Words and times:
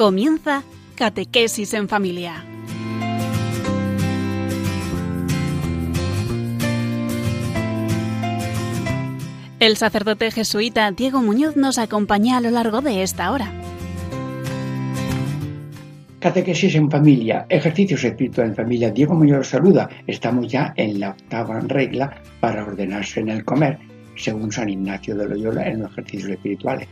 Comienza 0.00 0.62
Catequesis 0.94 1.74
en 1.74 1.86
Familia. 1.86 2.42
El 9.58 9.76
sacerdote 9.76 10.30
jesuita 10.30 10.90
Diego 10.92 11.20
Muñoz 11.20 11.54
nos 11.56 11.76
acompaña 11.76 12.38
a 12.38 12.40
lo 12.40 12.48
largo 12.48 12.80
de 12.80 13.02
esta 13.02 13.30
hora. 13.30 13.52
Catequesis 16.20 16.74
en 16.76 16.90
familia, 16.90 17.44
ejercicios 17.50 18.02
espirituales 18.02 18.52
en 18.52 18.56
familia. 18.56 18.90
Diego 18.90 19.14
Muñoz 19.14 19.48
saluda. 19.48 19.90
Estamos 20.06 20.50
ya 20.50 20.72
en 20.78 20.98
la 20.98 21.10
octava 21.10 21.60
regla 21.60 22.22
para 22.40 22.64
ordenarse 22.64 23.20
en 23.20 23.28
el 23.28 23.44
comer, 23.44 23.78
según 24.16 24.50
San 24.50 24.70
Ignacio 24.70 25.14
de 25.14 25.28
Loyola 25.28 25.68
en 25.68 25.80
los 25.80 25.92
ejercicios 25.92 26.30
espirituales. 26.30 26.88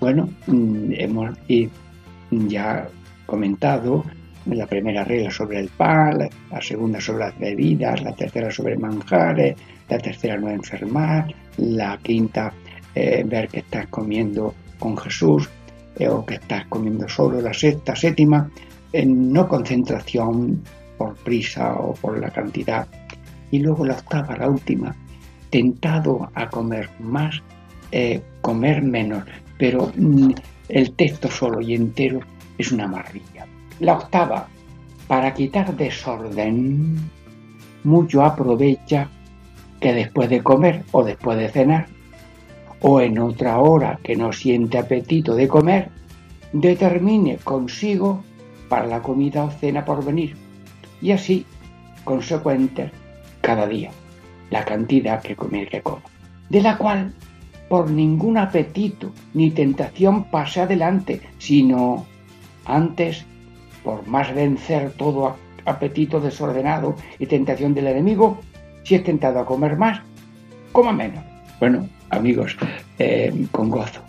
Bueno, 0.00 0.30
mm, 0.46 0.92
hemos 0.92 1.36
ya 2.32 2.88
comentado 3.26 4.04
la 4.46 4.66
primera 4.66 5.04
regla 5.04 5.30
sobre 5.30 5.60
el 5.60 5.68
pan, 5.68 6.28
la 6.50 6.60
segunda 6.60 7.00
sobre 7.00 7.26
las 7.26 7.38
bebidas, 7.38 8.02
la 8.02 8.12
tercera 8.12 8.50
sobre 8.50 8.76
manjares, 8.76 9.56
la 9.88 9.98
tercera 9.98 10.36
no 10.36 10.50
enfermar, 10.50 11.32
la 11.58 11.98
quinta 12.02 12.52
eh, 12.94 13.24
ver 13.26 13.48
que 13.48 13.60
estás 13.60 13.86
comiendo 13.86 14.54
con 14.78 14.96
Jesús, 14.96 15.48
eh, 15.96 16.08
o 16.08 16.24
que 16.24 16.34
estás 16.34 16.66
comiendo 16.66 17.08
solo 17.08 17.40
la 17.40 17.54
sexta, 17.54 17.94
séptima, 17.94 18.50
no 19.06 19.48
concentración 19.48 20.62
por 20.98 21.14
prisa 21.16 21.74
o 21.74 21.94
por 21.94 22.18
la 22.18 22.30
cantidad. 22.30 22.86
Y 23.50 23.58
luego 23.60 23.86
la 23.86 23.94
octava, 23.94 24.36
la 24.36 24.48
última, 24.48 24.94
tentado 25.50 26.30
a 26.34 26.48
comer 26.48 26.88
más, 26.98 27.42
eh, 27.90 28.22
comer 28.40 28.82
menos, 28.82 29.24
pero 29.58 29.92
mm, 29.94 30.32
el 30.72 30.92
texto 30.94 31.30
solo 31.30 31.60
y 31.60 31.74
entero 31.74 32.20
es 32.56 32.72
una 32.72 32.88
maravilla. 32.88 33.46
La 33.80 33.94
octava, 33.94 34.48
para 35.06 35.34
quitar 35.34 35.76
desorden, 35.76 36.98
mucho 37.84 38.24
aprovecha 38.24 39.08
que 39.80 39.92
después 39.92 40.30
de 40.30 40.42
comer 40.42 40.84
o 40.92 41.04
después 41.04 41.38
de 41.38 41.50
cenar 41.50 41.86
o 42.80 43.00
en 43.00 43.18
otra 43.18 43.58
hora 43.58 43.98
que 44.02 44.16
no 44.16 44.32
siente 44.32 44.78
apetito 44.78 45.34
de 45.34 45.46
comer, 45.46 45.90
determine 46.52 47.36
consigo 47.36 48.24
para 48.68 48.86
la 48.86 49.02
comida 49.02 49.44
o 49.44 49.50
cena 49.50 49.84
por 49.84 50.04
venir 50.04 50.36
y 51.02 51.12
así 51.12 51.44
consecuente 52.04 52.90
cada 53.40 53.66
día 53.66 53.90
la 54.50 54.64
cantidad 54.64 55.20
que 55.20 55.36
comer 55.36 55.68
que 55.68 55.82
coma, 55.82 56.02
de 56.48 56.62
la 56.62 56.78
cual 56.78 57.12
por 57.72 57.90
ningún 57.90 58.36
apetito 58.36 59.14
ni 59.32 59.50
tentación 59.50 60.24
pase 60.24 60.60
adelante, 60.60 61.22
sino 61.38 62.04
antes 62.66 63.24
por 63.82 64.06
más 64.06 64.34
vencer 64.34 64.90
todo 64.90 65.36
apetito 65.64 66.20
desordenado 66.20 66.96
y 67.18 67.24
tentación 67.24 67.72
del 67.72 67.86
enemigo, 67.86 68.40
si 68.84 68.96
es 68.96 69.04
tentado 69.04 69.40
a 69.40 69.46
comer 69.46 69.78
más, 69.78 70.02
coma 70.70 70.92
menos. 70.92 71.24
Bueno, 71.60 71.88
amigos, 72.10 72.58
eh, 72.98 73.32
con 73.50 73.70
gozo 73.70 74.02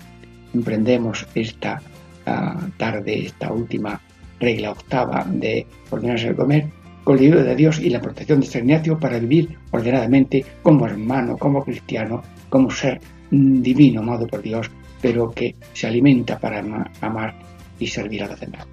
emprendemos 0.54 1.26
esta 1.34 1.82
ah, 2.26 2.68
tarde, 2.76 3.28
esta 3.28 3.54
última 3.54 4.02
regla 4.42 4.72
octava 4.72 5.26
de 5.26 5.66
ordenarse 5.90 6.28
el 6.28 6.36
comer, 6.36 6.68
con 7.06 7.16
el 7.16 7.24
libro 7.24 7.42
de 7.42 7.56
Dios 7.56 7.80
y 7.80 7.90
la 7.90 8.02
protección 8.02 8.42
de 8.42 8.46
San 8.46 8.64
Ignacio 8.64 9.00
para 9.00 9.20
vivir 9.20 9.58
ordenadamente 9.72 10.44
como 10.64 10.86
hermano, 10.86 11.38
como 11.38 11.64
cristiano, 11.64 12.24
como 12.50 12.70
ser 12.70 13.00
divino, 13.34 14.02
amado 14.02 14.28
por 14.28 14.42
Dios, 14.42 14.70
pero 15.02 15.32
que 15.32 15.56
se 15.74 15.88
alimenta 15.88 16.40
para 16.40 16.64
amar 17.02 17.36
y 17.80 17.88
servir 17.88 18.24
a 18.24 18.28
los 18.28 18.40
demás. 18.40 18.68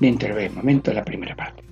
Mientras 0.00 0.36
ve 0.36 0.46
el 0.46 0.52
momento 0.52 0.90
de 0.90 0.96
la 0.96 1.04
primera 1.04 1.34
parte. 1.34 1.63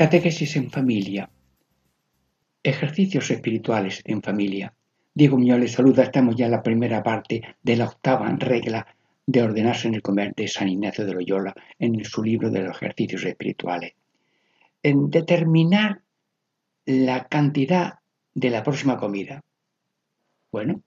Catequesis 0.00 0.56
en 0.56 0.70
familia. 0.70 1.28
Ejercicios 2.62 3.30
espirituales 3.30 4.00
en 4.06 4.22
familia. 4.22 4.72
Diego 5.12 5.36
Muñoz 5.36 5.60
les 5.60 5.72
saluda. 5.72 6.04
Estamos 6.04 6.36
ya 6.36 6.46
en 6.46 6.52
la 6.52 6.62
primera 6.62 7.02
parte 7.02 7.42
de 7.62 7.76
la 7.76 7.84
octava 7.84 8.34
regla 8.38 8.86
de 9.26 9.42
ordenarse 9.42 9.88
en 9.88 9.96
el 9.96 10.00
comer 10.00 10.32
de 10.34 10.48
San 10.48 10.70
Ignacio 10.70 11.04
de 11.04 11.12
Loyola 11.12 11.54
en 11.78 12.02
su 12.02 12.22
libro 12.22 12.48
de 12.48 12.62
los 12.62 12.76
ejercicios 12.78 13.26
espirituales. 13.26 13.92
En 14.82 15.10
determinar 15.10 16.00
la 16.86 17.28
cantidad 17.28 17.98
de 18.32 18.48
la 18.48 18.62
próxima 18.62 18.96
comida. 18.96 19.42
Bueno, 20.50 20.82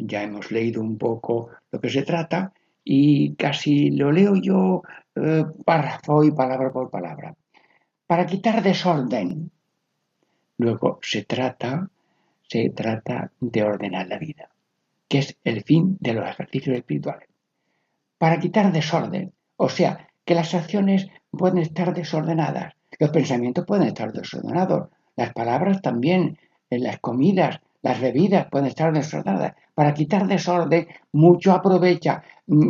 ya 0.00 0.24
hemos 0.24 0.50
leído 0.50 0.82
un 0.82 0.98
poco 0.98 1.50
lo 1.70 1.80
que 1.80 1.90
se 1.90 2.02
trata 2.02 2.52
y 2.82 3.36
casi 3.36 3.90
lo 3.92 4.10
leo 4.10 4.34
yo 4.34 4.82
eh, 5.14 5.44
párrafo 5.64 6.24
y 6.24 6.32
palabra 6.32 6.72
por 6.72 6.90
palabra 6.90 7.36
para 8.08 8.26
quitar 8.26 8.62
desorden. 8.62 9.50
Luego 10.56 10.98
se 11.02 11.24
trata, 11.24 11.90
se 12.48 12.70
trata 12.70 13.30
de 13.38 13.62
ordenar 13.62 14.08
la 14.08 14.18
vida, 14.18 14.48
que 15.08 15.18
es 15.18 15.36
el 15.44 15.62
fin 15.62 15.98
de 16.00 16.14
los 16.14 16.26
ejercicios 16.26 16.78
espirituales. 16.78 17.28
Para 18.16 18.40
quitar 18.40 18.72
desorden, 18.72 19.34
o 19.58 19.68
sea, 19.68 20.08
que 20.24 20.34
las 20.34 20.54
acciones 20.54 21.06
pueden 21.30 21.58
estar 21.58 21.92
desordenadas, 21.92 22.72
los 22.98 23.10
pensamientos 23.10 23.66
pueden 23.66 23.86
estar 23.86 24.10
desordenados, 24.10 24.88
las 25.14 25.34
palabras 25.34 25.82
también, 25.82 26.38
las 26.70 26.98
comidas, 27.00 27.60
las 27.82 28.00
bebidas 28.00 28.46
pueden 28.50 28.68
estar 28.68 28.90
desordenadas. 28.90 29.54
Para 29.74 29.92
quitar 29.92 30.26
desorden, 30.26 30.88
mucho 31.12 31.52
aprovecha. 31.52 32.22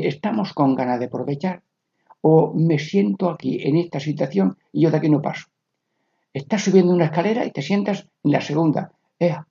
Estamos 0.03 0.53
con 0.53 0.75
ganas 0.75 0.99
de 0.99 1.07
aprovechar 1.07 1.63
o 2.21 2.53
me 2.55 2.79
siento 2.79 3.31
aquí 3.31 3.61
en 3.63 3.77
esta 3.77 4.01
situación 4.01 4.57
y 4.73 4.83
yo 4.83 4.91
de 4.91 4.99
aquí 4.99 5.11
no 5.11 5.23
paso. 5.23 5.47
Estás 6.33 6.63
subiendo 6.63 6.93
una 6.93 7.07
escalera 7.07 7.45
y 7.45 7.51
te 7.51 7.63
sientas 7.63 8.07
en 8.25 8.33
la 8.33 8.41
segunda. 8.41 8.93
Ea, 9.19 9.47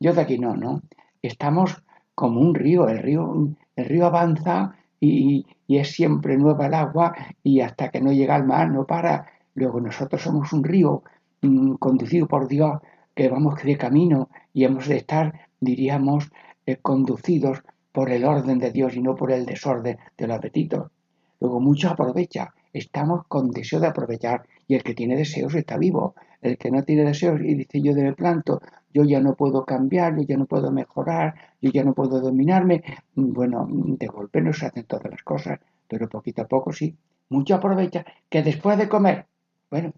yo 0.00 0.12
de 0.12 0.20
aquí 0.20 0.38
no, 0.38 0.56
¿no? 0.56 0.82
Estamos 1.22 1.82
como 2.14 2.40
un 2.40 2.54
río, 2.54 2.88
el 2.88 2.98
río, 2.98 3.48
el 3.76 3.84
río 3.84 4.06
avanza 4.06 4.74
y, 5.00 5.46
es 5.68 5.92
siempre 5.92 6.36
nueva 6.36 6.66
el 6.66 6.74
agua 6.74 7.14
y 7.42 7.60
hasta 7.60 7.90
que 7.90 8.00
no 8.00 8.12
llega 8.12 8.34
al 8.34 8.46
mar 8.46 8.70
no 8.70 8.86
para. 8.86 9.26
Luego 9.54 9.80
nosotros 9.80 10.22
somos 10.22 10.52
un 10.52 10.64
río 10.64 11.02
mm, 11.42 11.74
conducido 11.74 12.26
por 12.26 12.48
Dios 12.48 12.80
que 13.14 13.28
vamos 13.28 13.62
de 13.62 13.76
camino 13.76 14.30
y 14.54 14.64
hemos 14.64 14.88
de 14.88 14.96
estar, 14.96 15.48
diríamos, 15.60 16.30
eh, 16.66 16.76
conducidos 16.76 17.62
por 17.92 18.10
el 18.10 18.24
orden 18.24 18.58
de 18.58 18.70
Dios 18.70 18.94
y 18.94 19.02
no 19.02 19.14
por 19.14 19.32
el 19.32 19.44
desorden 19.44 19.98
del 20.16 20.30
apetito. 20.30 20.90
Luego 21.40 21.60
mucho 21.60 21.90
aprovecha. 21.90 22.52
Estamos 22.72 23.26
con 23.26 23.50
deseo 23.50 23.80
de 23.80 23.86
aprovechar 23.86 24.44
y 24.66 24.74
el 24.74 24.82
que 24.82 24.94
tiene 24.94 25.16
deseos 25.16 25.54
está 25.54 25.76
vivo. 25.78 26.14
el 26.40 26.56
que 26.56 26.70
no 26.70 26.84
tiene 26.84 27.04
deseos 27.04 27.40
y 27.40 27.54
dice 27.54 27.80
yo 27.80 27.94
de 27.94 28.12
planto, 28.12 28.60
yo 28.94 29.04
ya 29.04 29.20
no 29.20 29.34
puedo 29.34 29.64
cambiar, 29.64 30.16
yo 30.16 30.22
ya 30.22 30.36
no 30.36 30.46
puedo 30.46 30.70
mejorar, 30.70 31.34
yo 31.60 31.70
ya 31.70 31.82
no 31.84 31.94
puedo 31.94 32.20
dominarme, 32.20 32.84
bueno, 33.14 33.66
de 33.70 34.06
golpe 34.06 34.40
no 34.40 34.52
se 34.52 34.66
hacen 34.66 34.84
todas 34.84 35.10
las 35.10 35.22
cosas, 35.22 35.58
pero 35.88 36.08
poquito 36.08 36.42
a 36.42 36.46
poco 36.46 36.72
sí. 36.72 36.94
Mucho 37.30 37.56
aprovecha 37.56 38.04
que 38.28 38.42
después 38.42 38.78
de 38.78 38.88
comer, 38.88 39.26
bueno, 39.70 39.92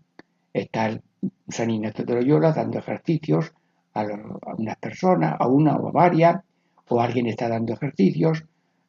está 0.52 0.86
el 0.86 1.02
San 1.48 1.70
Ignacio 1.70 2.04
de 2.04 2.14
Loyola 2.14 2.52
dando 2.52 2.78
ejercicios 2.78 3.52
a, 3.94 4.02
a 4.02 4.54
unas 4.56 4.76
personas, 4.76 5.36
a 5.38 5.46
una 5.46 5.76
o 5.76 5.88
a 5.88 5.93
varias, 5.93 6.43
o 6.88 7.00
alguien 7.00 7.26
está 7.26 7.48
dando 7.48 7.75
ejercicios 7.75 8.44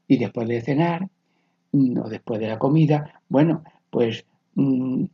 y 0.08 0.18
después 0.18 0.48
de 0.48 0.62
cenar 0.62 1.08
o 1.74 2.10
después 2.10 2.40
de 2.40 2.48
la 2.48 2.60
comida, 2.60 3.22
bueno, 3.30 3.64
pues 3.90 4.26
mm, 4.56 5.06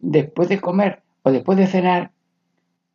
después 0.00 0.48
de 0.48 0.60
comer 0.60 1.02
o 1.22 1.30
después 1.30 1.58
de 1.58 1.66
cenar 1.66 2.12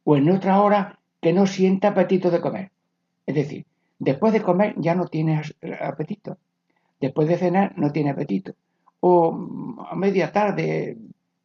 o 0.03 0.15
en 0.15 0.29
otra 0.29 0.61
hora 0.61 0.99
que 1.21 1.33
no 1.33 1.45
sienta 1.47 1.89
apetito 1.89 2.31
de 2.31 2.41
comer. 2.41 2.71
Es 3.25 3.35
decir, 3.35 3.65
después 3.99 4.33
de 4.33 4.41
comer 4.41 4.75
ya 4.77 4.95
no 4.95 5.07
tiene 5.07 5.41
apetito. 5.81 6.37
Después 7.01 7.27
de 7.27 7.37
cenar 7.37 7.77
no 7.77 7.91
tiene 7.91 8.11
apetito. 8.11 8.53
O 9.01 9.31
mm, 9.31 9.79
a 9.89 9.95
media 9.95 10.31
tarde, 10.31 10.97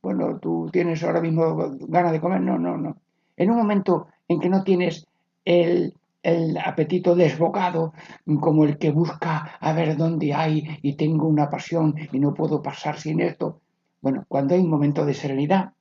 bueno, 0.02 0.38
tú 0.38 0.68
tienes 0.72 1.02
ahora 1.02 1.20
mismo 1.20 1.76
ganas 1.88 2.12
de 2.12 2.20
comer. 2.20 2.40
No, 2.40 2.58
no, 2.58 2.76
no. 2.76 2.96
En 3.36 3.50
un 3.50 3.56
momento 3.56 4.08
en 4.28 4.40
que 4.40 4.48
no 4.48 4.62
tienes 4.62 5.06
el, 5.44 5.94
el 6.22 6.58
apetito 6.58 7.14
desbocado, 7.14 7.92
como 8.40 8.64
el 8.64 8.78
que 8.78 8.90
busca 8.90 9.56
a 9.60 9.72
ver 9.72 9.96
dónde 9.96 10.34
hay 10.34 10.78
y 10.82 10.94
tengo 10.94 11.26
una 11.26 11.48
pasión 11.48 11.94
y 12.12 12.18
no 12.18 12.34
puedo 12.34 12.62
pasar 12.62 12.98
sin 12.98 13.20
esto. 13.20 13.60
Bueno, 14.00 14.24
cuando 14.28 14.54
hay 14.54 14.60
un 14.60 14.70
momento 14.70 15.04
de 15.04 15.14
serenidad, 15.14 15.72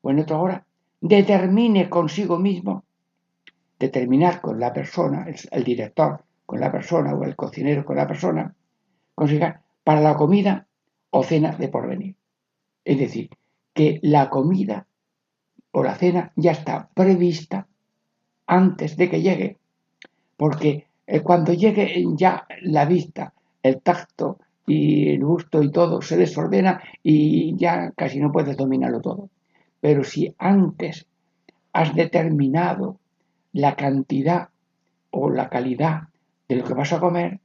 o 0.00 0.10
en 0.10 0.20
otra 0.20 0.38
hora, 0.38 0.66
determine 1.00 1.88
consigo 1.88 2.38
mismo, 2.38 2.84
determinar 3.78 4.40
con 4.40 4.58
la 4.58 4.72
persona, 4.72 5.26
el, 5.50 5.64
director 5.64 6.24
con 6.44 6.60
la 6.60 6.72
persona 6.72 7.14
o 7.14 7.24
el 7.24 7.36
cocinero 7.36 7.84
con 7.84 7.96
la 7.96 8.06
persona, 8.06 8.54
consiga 9.14 9.62
para 9.84 10.00
la 10.00 10.16
comida 10.16 10.66
o 11.10 11.22
cena 11.22 11.52
de 11.52 11.68
porvenir. 11.68 12.16
Es 12.84 12.98
decir, 12.98 13.30
que 13.72 14.00
la 14.02 14.30
comida 14.30 14.86
o 15.70 15.82
la 15.82 15.94
cena 15.94 16.32
ya 16.36 16.52
está 16.52 16.90
prevista 16.94 17.68
antes 18.48 18.96
de 18.96 19.08
que 19.08 19.22
llegue, 19.22 19.56
porque 20.36 20.86
eh, 21.06 21.20
cuando 21.20 21.52
llegue 21.52 22.04
ya 22.16 22.46
la 22.62 22.84
vista, 22.86 23.32
el 23.62 23.80
tacto 23.80 24.38
y 24.66 25.10
el 25.10 25.24
gusto 25.24 25.62
y 25.62 25.70
todo 25.70 26.02
se 26.02 26.16
desordena 26.16 26.82
y 27.02 27.56
ya 27.56 27.92
casi 27.92 28.18
no 28.18 28.32
puedes 28.32 28.56
dominarlo 28.56 29.00
todo. 29.00 29.28
Pero 29.80 30.02
si 30.02 30.34
antes 30.38 31.06
has 31.72 31.94
determinado 31.94 32.98
la 33.52 33.76
cantidad 33.76 34.48
o 35.10 35.30
la 35.30 35.48
calidad 35.48 36.08
de 36.48 36.56
lo 36.56 36.64
que 36.64 36.74
vas 36.74 36.92
a 36.92 37.00
comer, 37.00 37.38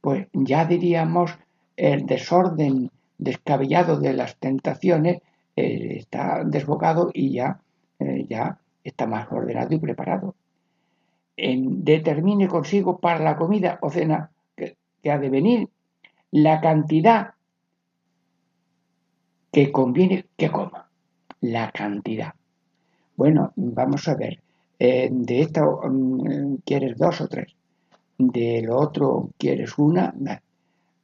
pues 0.00 0.28
ya 0.32 0.64
diríamos 0.64 1.36
el 1.76 2.06
desorden 2.06 2.90
descabellado 3.18 3.98
de 3.98 4.12
las 4.12 4.36
tentaciones 4.36 5.20
eh, 5.56 5.96
está 5.98 6.44
desbocado 6.44 7.10
y 7.12 7.32
ya, 7.32 7.60
eh, 7.98 8.26
ya 8.28 8.58
está 8.88 9.06
más 9.06 9.30
ordenado 9.30 9.74
y 9.74 9.78
preparado. 9.78 10.34
Determine 11.36 12.48
consigo 12.48 12.98
para 12.98 13.22
la 13.22 13.36
comida 13.36 13.78
o 13.80 13.90
cena 13.90 14.30
que, 14.56 14.76
ha 15.08 15.18
de 15.18 15.30
venir 15.30 15.68
la 16.32 16.60
cantidad 16.60 17.34
que 19.52 19.70
conviene 19.70 20.26
que 20.36 20.50
coma. 20.50 20.88
La 21.40 21.70
cantidad. 21.70 22.34
Bueno, 23.16 23.52
vamos 23.56 24.08
a 24.08 24.16
ver. 24.16 24.40
Eh, 24.80 25.08
de 25.10 25.40
esto 25.40 25.80
mm, 25.84 26.56
quieres 26.64 26.98
dos 26.98 27.20
o 27.20 27.28
tres. 27.28 27.54
De 28.18 28.62
lo 28.62 28.76
otro 28.78 29.30
quieres 29.38 29.78
una. 29.78 30.12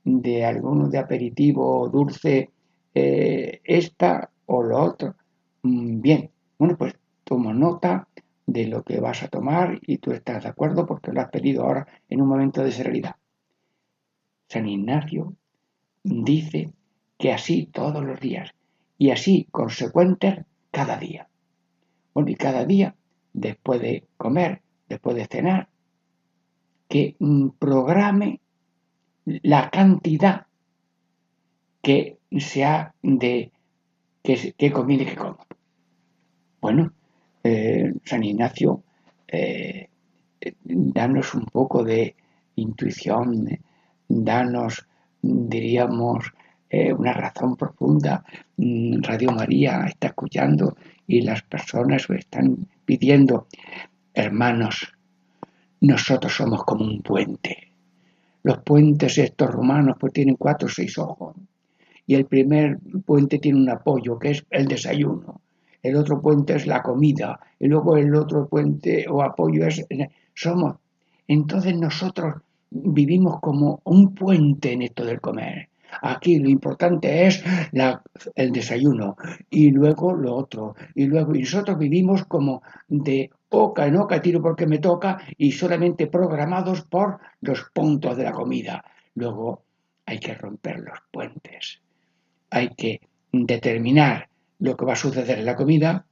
De 0.04 0.44
alguno 0.44 0.88
de 0.88 0.98
aperitivo 0.98 1.88
dulce, 1.88 2.50
eh, 2.92 3.60
esta 3.64 4.28
o 4.46 4.62
lo 4.62 4.82
otro. 4.82 5.14
Mm, 5.62 6.00
bien. 6.00 6.30
Bueno, 6.58 6.76
pues 6.76 6.94
tomo 7.24 7.52
nota 7.52 8.08
de 8.46 8.66
lo 8.66 8.82
que 8.82 9.00
vas 9.00 9.22
a 9.22 9.28
tomar 9.28 9.78
y 9.82 9.98
tú 9.98 10.12
estás 10.12 10.44
de 10.44 10.50
acuerdo 10.50 10.86
porque 10.86 11.12
lo 11.12 11.20
has 11.20 11.30
pedido 11.30 11.64
ahora 11.64 11.86
en 12.08 12.20
un 12.20 12.28
momento 12.28 12.62
de 12.62 12.72
serenidad. 12.72 13.16
San 14.48 14.68
Ignacio 14.68 15.34
dice 16.02 16.72
que 17.18 17.32
así 17.32 17.66
todos 17.66 18.04
los 18.04 18.20
días 18.20 18.50
y 18.98 19.10
así 19.10 19.48
consecuentes 19.50 20.44
cada 20.70 20.98
día. 20.98 21.28
Bueno, 22.12 22.30
y 22.30 22.36
cada 22.36 22.64
día, 22.64 22.94
después 23.32 23.80
de 23.80 24.06
comer, 24.16 24.62
después 24.88 25.16
de 25.16 25.26
cenar, 25.26 25.68
que 26.88 27.16
programe 27.58 28.40
la 29.24 29.70
cantidad 29.70 30.46
que 31.82 32.18
sea 32.38 32.94
de 33.02 33.52
que, 34.22 34.54
que 34.56 34.72
conviene 34.72 35.06
que 35.06 35.16
coma. 35.16 35.46
Bueno, 36.60 36.92
San 38.04 38.22
Ignacio, 38.22 38.82
eh, 39.28 39.88
danos 40.64 41.34
un 41.34 41.46
poco 41.46 41.82
de 41.82 42.14
intuición, 42.56 43.48
danos, 44.08 44.86
diríamos, 45.22 46.32
eh, 46.68 46.92
una 46.92 47.12
razón 47.14 47.56
profunda. 47.56 48.24
Radio 48.56 49.32
María 49.32 49.84
está 49.86 50.08
escuchando 50.08 50.76
y 51.06 51.22
las 51.22 51.42
personas 51.42 52.08
están 52.10 52.66
pidiendo, 52.84 53.46
hermanos, 54.12 54.92
nosotros 55.80 56.34
somos 56.34 56.64
como 56.64 56.84
un 56.84 57.00
puente. 57.00 57.72
Los 58.42 58.58
puentes 58.58 59.16
estos 59.16 59.50
romanos 59.50 59.96
pues 59.98 60.12
tienen 60.12 60.36
cuatro 60.36 60.66
o 60.66 60.70
seis 60.70 60.98
ojos. 60.98 61.34
Y 62.06 62.14
el 62.14 62.26
primer 62.26 62.78
puente 63.06 63.38
tiene 63.38 63.60
un 63.60 63.70
apoyo, 63.70 64.18
que 64.18 64.32
es 64.32 64.44
el 64.50 64.68
desayuno 64.68 65.40
el 65.84 65.96
otro 65.96 66.20
puente 66.20 66.56
es 66.56 66.66
la 66.66 66.82
comida, 66.82 67.38
y 67.60 67.68
luego 67.68 67.96
el 67.96 68.14
otro 68.16 68.48
puente 68.48 69.06
o 69.08 69.22
apoyo 69.22 69.66
es... 69.66 69.86
Somos. 70.34 70.76
Entonces 71.28 71.76
nosotros 71.76 72.42
vivimos 72.70 73.38
como 73.40 73.80
un 73.84 74.14
puente 74.14 74.72
en 74.72 74.82
esto 74.82 75.04
del 75.04 75.20
comer. 75.20 75.68
Aquí 76.02 76.38
lo 76.38 76.48
importante 76.48 77.26
es 77.26 77.44
el 78.34 78.50
desayuno 78.50 79.16
y 79.48 79.70
luego 79.70 80.12
lo 80.14 80.34
otro. 80.34 80.74
Y 80.94 81.04
luego 81.06 81.34
y 81.34 81.40
nosotros 81.40 81.78
vivimos 81.78 82.24
como 82.24 82.62
de 82.88 83.30
oca 83.50 83.86
en 83.86 83.96
oca, 83.96 84.20
tiro 84.20 84.42
porque 84.42 84.66
me 84.66 84.78
toca 84.78 85.18
y 85.36 85.52
solamente 85.52 86.08
programados 86.08 86.82
por 86.82 87.18
los 87.42 87.70
puntos 87.72 88.16
de 88.16 88.24
la 88.24 88.32
comida. 88.32 88.84
Luego 89.14 89.62
hay 90.06 90.18
que 90.18 90.34
romper 90.34 90.80
los 90.80 90.98
puentes. 91.12 91.80
Hay 92.50 92.70
que 92.70 93.00
determinar 93.32 94.28
lo 94.64 94.76
que 94.78 94.86
va 94.86 94.94
a 94.94 94.96
suceder 94.96 95.38
en 95.38 95.44
la 95.44 95.56
comida, 95.56 96.06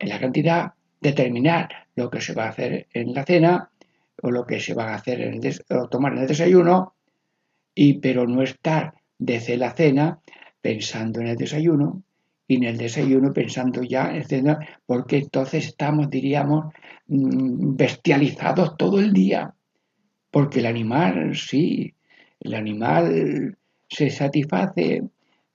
en 0.00 0.08
la 0.08 0.18
cantidad, 0.18 0.72
determinar 1.00 1.68
lo 1.94 2.10
que 2.10 2.20
se 2.20 2.34
va 2.34 2.46
a 2.46 2.48
hacer 2.48 2.88
en 2.92 3.14
la 3.14 3.24
cena 3.24 3.70
o 4.20 4.30
lo 4.32 4.44
que 4.44 4.58
se 4.58 4.74
va 4.74 4.90
a 4.90 4.96
hacer 4.96 5.20
en 5.20 5.40
o 5.70 5.88
tomar 5.88 6.12
en 6.12 6.22
el 6.22 6.26
desayuno, 6.26 6.94
y 7.72 7.94
pero 7.98 8.26
no 8.26 8.42
estar 8.42 8.94
desde 9.16 9.56
la 9.56 9.70
cena 9.72 10.18
pensando 10.60 11.20
en 11.20 11.28
el 11.28 11.36
desayuno 11.36 12.02
y 12.48 12.56
en 12.56 12.64
el 12.64 12.78
desayuno 12.78 13.32
pensando 13.32 13.82
ya 13.82 14.12
en 14.12 14.24
cena, 14.24 14.58
porque 14.86 15.18
entonces 15.18 15.66
estamos, 15.66 16.10
diríamos, 16.10 16.74
mm, 17.06 17.76
bestializados 17.76 18.76
todo 18.76 18.98
el 18.98 19.12
día. 19.12 19.54
Porque 20.32 20.58
el 20.58 20.66
animal, 20.66 21.36
sí, 21.36 21.94
el 22.40 22.54
animal 22.54 23.56
se 23.88 24.10
satisface 24.10 25.04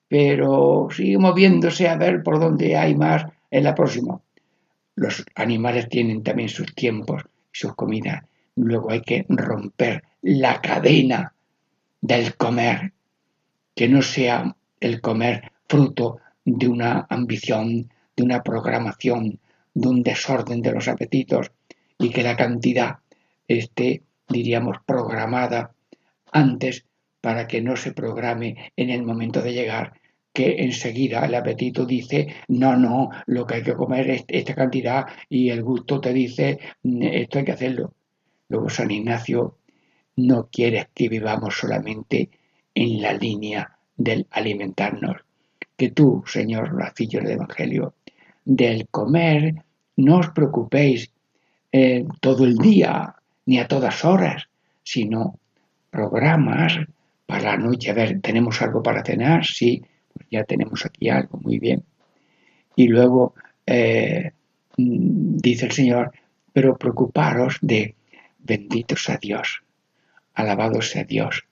pero 0.09 0.89
sigue 0.91 1.17
moviéndose 1.19 1.87
a 1.87 1.95
ver 1.95 2.23
por 2.23 2.39
dónde 2.39 2.75
hay 2.75 2.95
más 2.95 3.25
en 3.51 3.63
la 3.63 3.75
próxima. 3.75 4.19
Los 4.95 5.23
animales 5.35 5.87
tienen 5.87 6.23
también 6.23 6.49
sus 6.49 6.73
tiempos 6.75 7.23
y 7.23 7.57
sus 7.57 7.75
comidas. 7.75 8.23
Luego 8.55 8.91
hay 8.91 9.01
que 9.01 9.25
romper 9.29 10.03
la 10.23 10.59
cadena 10.59 11.33
del 12.01 12.35
comer, 12.35 12.91
que 13.75 13.87
no 13.87 14.01
sea 14.01 14.55
el 14.79 14.99
comer 14.99 15.51
fruto 15.67 16.17
de 16.43 16.67
una 16.67 17.05
ambición, 17.09 17.89
de 18.17 18.23
una 18.23 18.41
programación, 18.41 19.39
de 19.73 19.87
un 19.87 20.01
desorden 20.01 20.61
de 20.61 20.73
los 20.73 20.87
apetitos 20.87 21.51
y 21.99 22.09
que 22.09 22.23
la 22.23 22.35
cantidad 22.35 22.97
esté, 23.47 24.03
diríamos, 24.27 24.77
programada 24.85 25.71
antes 26.31 26.85
para 27.21 27.47
que 27.47 27.61
no 27.61 27.75
se 27.75 27.91
programe 27.91 28.71
en 28.75 28.89
el 28.89 29.03
momento 29.03 29.41
de 29.41 29.53
llegar 29.53 29.98
que 30.33 30.63
enseguida 30.63 31.25
el 31.25 31.35
apetito 31.35 31.85
dice, 31.85 32.35
no, 32.47 32.75
no, 32.75 33.09
lo 33.25 33.45
que 33.45 33.55
hay 33.55 33.63
que 33.63 33.73
comer 33.73 34.09
es 34.09 34.25
esta 34.27 34.55
cantidad 34.55 35.05
y 35.27 35.49
el 35.49 35.63
gusto 35.63 35.99
te 35.99 36.13
dice, 36.13 36.59
mm, 36.83 37.03
esto 37.03 37.39
hay 37.39 37.45
que 37.45 37.51
hacerlo. 37.51 37.93
Luego 38.47 38.69
San 38.69 38.91
Ignacio 38.91 39.57
no 40.15 40.49
quiere 40.51 40.89
que 40.93 41.09
vivamos 41.09 41.57
solamente 41.57 42.29
en 42.73 43.01
la 43.01 43.13
línea 43.13 43.77
del 43.95 44.27
alimentarnos. 44.31 45.17
Que 45.75 45.91
tú, 45.91 46.23
Señor, 46.25 46.75
la 46.77 46.93
del 46.97 47.31
Evangelio, 47.31 47.93
del 48.43 48.87
comer, 48.89 49.55
no 49.97 50.17
os 50.17 50.29
preocupéis 50.29 51.11
eh, 51.71 52.05
todo 52.19 52.45
el 52.45 52.55
día 52.55 53.15
ni 53.45 53.59
a 53.59 53.67
todas 53.67 54.03
horas, 54.03 54.49
sino 54.83 55.39
programas 55.89 56.79
para 57.25 57.51
la 57.51 57.57
noche. 57.57 57.91
A 57.91 57.93
ver, 57.93 58.19
¿tenemos 58.21 58.61
algo 58.61 58.81
para 58.81 59.03
cenar? 59.03 59.45
Sí, 59.45 59.83
ya 60.29 60.43
tenemos 60.43 60.85
aquí 60.85 61.09
algo, 61.09 61.39
muy 61.39 61.59
bien. 61.59 61.83
Y 62.75 62.87
luego 62.87 63.33
eh, 63.65 64.31
dice 64.77 65.65
el 65.65 65.71
Señor, 65.71 66.11
pero 66.53 66.77
preocuparos 66.77 67.57
de 67.61 67.95
benditos 68.39 69.09
a 69.09 69.17
Dios, 69.17 69.63
alabados 70.33 70.89
sea 70.89 71.03
Dios, 71.03 71.45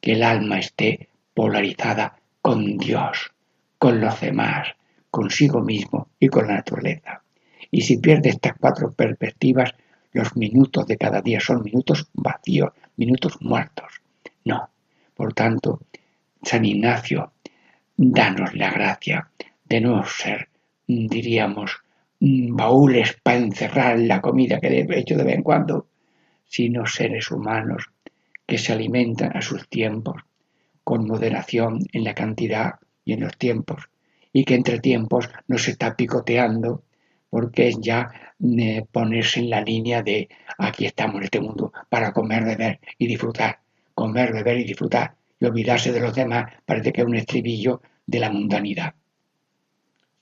que 0.00 0.12
el 0.12 0.22
alma 0.22 0.58
esté 0.58 1.08
polarizada 1.32 2.18
con 2.42 2.76
Dios, 2.76 3.32
con 3.78 4.00
los 4.00 4.20
demás, 4.20 4.68
consigo 5.10 5.60
mismo 5.60 6.08
y 6.18 6.28
con 6.28 6.48
la 6.48 6.54
naturaleza. 6.54 7.22
Y 7.70 7.82
si 7.82 7.98
pierde 7.98 8.30
estas 8.30 8.54
cuatro 8.58 8.92
perspectivas, 8.92 9.74
los 10.12 10.36
minutos 10.36 10.86
de 10.86 10.96
cada 10.96 11.20
día 11.22 11.40
son 11.40 11.62
minutos 11.62 12.08
vacíos, 12.12 12.72
minutos 12.96 13.36
muertos. 13.40 14.00
No. 14.44 14.70
Por 15.14 15.32
tanto, 15.32 15.80
San 16.42 16.64
Ignacio, 16.64 17.32
danos 17.96 18.54
la 18.54 18.70
gracia 18.70 19.30
de 19.64 19.80
no 19.80 20.04
ser, 20.04 20.48
diríamos, 20.86 21.82
baúles 22.20 23.16
para 23.22 23.38
encerrar 23.38 23.98
la 23.98 24.20
comida 24.20 24.60
que 24.60 24.68
he 24.68 24.98
hecho 24.98 25.16
de 25.16 25.24
vez 25.24 25.34
en 25.34 25.42
cuando, 25.42 25.86
sino 26.46 26.86
seres 26.86 27.30
humanos 27.30 27.90
que 28.46 28.58
se 28.58 28.72
alimentan 28.72 29.36
a 29.36 29.42
sus 29.42 29.68
tiempos, 29.68 30.22
con 30.82 31.06
moderación 31.06 31.80
en 31.92 32.04
la 32.04 32.14
cantidad 32.14 32.74
y 33.04 33.14
en 33.14 33.20
los 33.20 33.36
tiempos, 33.36 33.88
y 34.32 34.44
que 34.44 34.54
entre 34.54 34.80
tiempos 34.80 35.30
no 35.48 35.58
se 35.58 35.72
está 35.72 35.96
picoteando, 35.96 36.82
porque 37.30 37.68
es 37.68 37.78
ya 37.80 38.10
eh, 38.58 38.84
ponerse 38.92 39.40
en 39.40 39.50
la 39.50 39.60
línea 39.60 40.02
de 40.02 40.28
aquí 40.58 40.86
estamos 40.86 41.16
en 41.16 41.24
este 41.24 41.40
mundo 41.40 41.72
para 41.88 42.12
comer, 42.12 42.44
beber 42.44 42.80
y 42.98 43.06
disfrutar, 43.06 43.60
comer, 43.94 44.32
beber 44.32 44.58
y 44.58 44.64
disfrutar, 44.64 45.14
y 45.38 45.46
olvidarse 45.46 45.92
de 45.92 46.00
los 46.00 46.14
demás 46.14 46.52
parece 46.64 46.92
que 46.92 47.00
es 47.00 47.06
un 47.06 47.16
estribillo 47.16 47.82
de 48.06 48.20
la 48.20 48.30
mundanidad. 48.30 48.94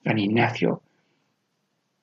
San 0.05 0.19
Ignacio 0.19 0.83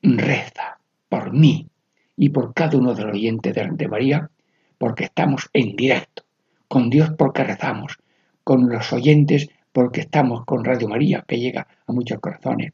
reza 0.01 0.79
por 1.09 1.33
mí 1.33 1.67
y 2.15 2.29
por 2.29 2.53
cada 2.53 2.77
uno 2.77 2.93
de 2.93 3.03
los 3.03 3.13
oyentes 3.13 3.55
de 3.55 3.87
María, 3.87 4.29
porque 4.77 5.05
estamos 5.05 5.49
en 5.53 5.75
directo, 5.75 6.23
con 6.67 6.89
Dios 6.89 7.11
porque 7.17 7.43
rezamos, 7.43 7.97
con 8.43 8.69
los 8.69 8.91
oyentes 8.93 9.49
porque 9.71 10.01
estamos 10.01 10.45
con 10.45 10.63
Radio 10.63 10.87
María, 10.87 11.23
que 11.27 11.39
llega 11.39 11.67
a 11.85 11.91
muchos 11.91 12.19
corazones, 12.19 12.73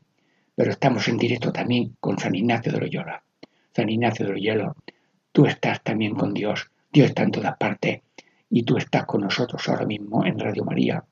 pero 0.56 0.72
estamos 0.72 1.08
en 1.08 1.18
directo 1.18 1.52
también 1.52 1.96
con 2.00 2.18
San 2.18 2.36
Ignacio 2.36 2.72
de 2.72 2.80
Loyola. 2.80 3.24
San 3.74 3.90
Ignacio 3.90 4.26
de 4.26 4.34
Loyola, 4.34 4.74
tú 5.32 5.46
estás 5.46 5.84
también 5.84 6.16
con 6.16 6.34
Dios, 6.34 6.72
Dios 6.92 7.10
está 7.10 7.24
en 7.24 7.32
todas 7.32 7.58
partes 7.58 8.02
y 8.50 8.64
tú 8.64 8.78
estás 8.78 9.06
con 9.06 9.22
nosotros 9.22 9.68
ahora 9.68 9.86
mismo 9.86 10.26
en 10.26 10.40
Radio 10.40 10.64
María 10.64 11.04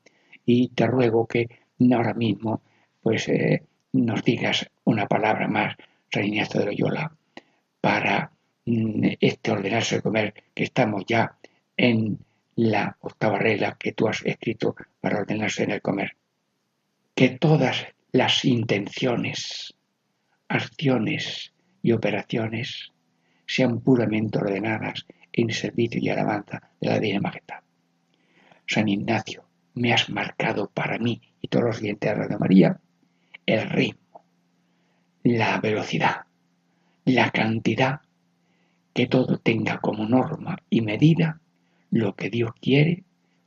y 0.44 0.68
te 0.68 0.86
ruego 0.86 1.26
que 1.26 1.48
ahora 1.92 2.14
mismo 2.14 2.62
pues 3.02 3.28
eh, 3.28 3.62
nos 3.92 4.24
digas 4.24 4.70
una 4.84 5.06
palabra 5.06 5.48
más, 5.48 5.76
Ignacio 6.12 6.60
de 6.60 6.66
Loyola, 6.66 7.12
para 7.80 8.30
mm, 8.66 9.14
este 9.20 9.50
ordenarse 9.50 9.96
de 9.96 10.02
comer 10.02 10.34
que 10.54 10.64
estamos 10.64 11.04
ya 11.06 11.36
en 11.76 12.18
la 12.56 12.96
octava 13.00 13.38
regla 13.38 13.76
que 13.78 13.92
tú 13.92 14.06
has 14.06 14.24
escrito 14.24 14.76
para 15.00 15.18
ordenarse 15.18 15.64
en 15.64 15.72
el 15.72 15.82
comer. 15.82 16.16
Que 17.14 17.30
todas 17.30 17.86
las 18.12 18.44
intenciones, 18.44 19.74
acciones 20.48 21.52
y 21.82 21.92
operaciones 21.92 22.92
sean 23.46 23.80
puramente 23.80 24.38
ordenadas 24.38 25.04
en 25.36 25.50
servicio 25.50 26.00
y 26.00 26.08
alabanza 26.08 26.62
de 26.80 26.88
la 26.88 27.00
Divina 27.00 27.20
Majestad. 27.20 27.60
San 28.66 28.88
Ignacio, 28.88 29.44
me 29.74 29.92
has 29.92 30.08
marcado 30.08 30.70
para 30.70 30.98
mí 30.98 31.20
y 31.40 31.48
todos 31.48 31.64
los 31.64 31.80
dientes 31.80 32.28
de 32.28 32.38
María 32.38 32.80
el 33.46 33.68
ritmo, 33.68 34.24
la 35.24 35.60
velocidad, 35.60 36.22
la 37.04 37.30
cantidad, 37.30 38.00
que 38.94 39.06
todo 39.06 39.38
tenga 39.38 39.80
como 39.80 40.06
norma 40.06 40.56
y 40.70 40.80
medida 40.80 41.40
lo 41.90 42.14
que 42.14 42.30
Dios 42.30 42.52
quiere, 42.60 43.02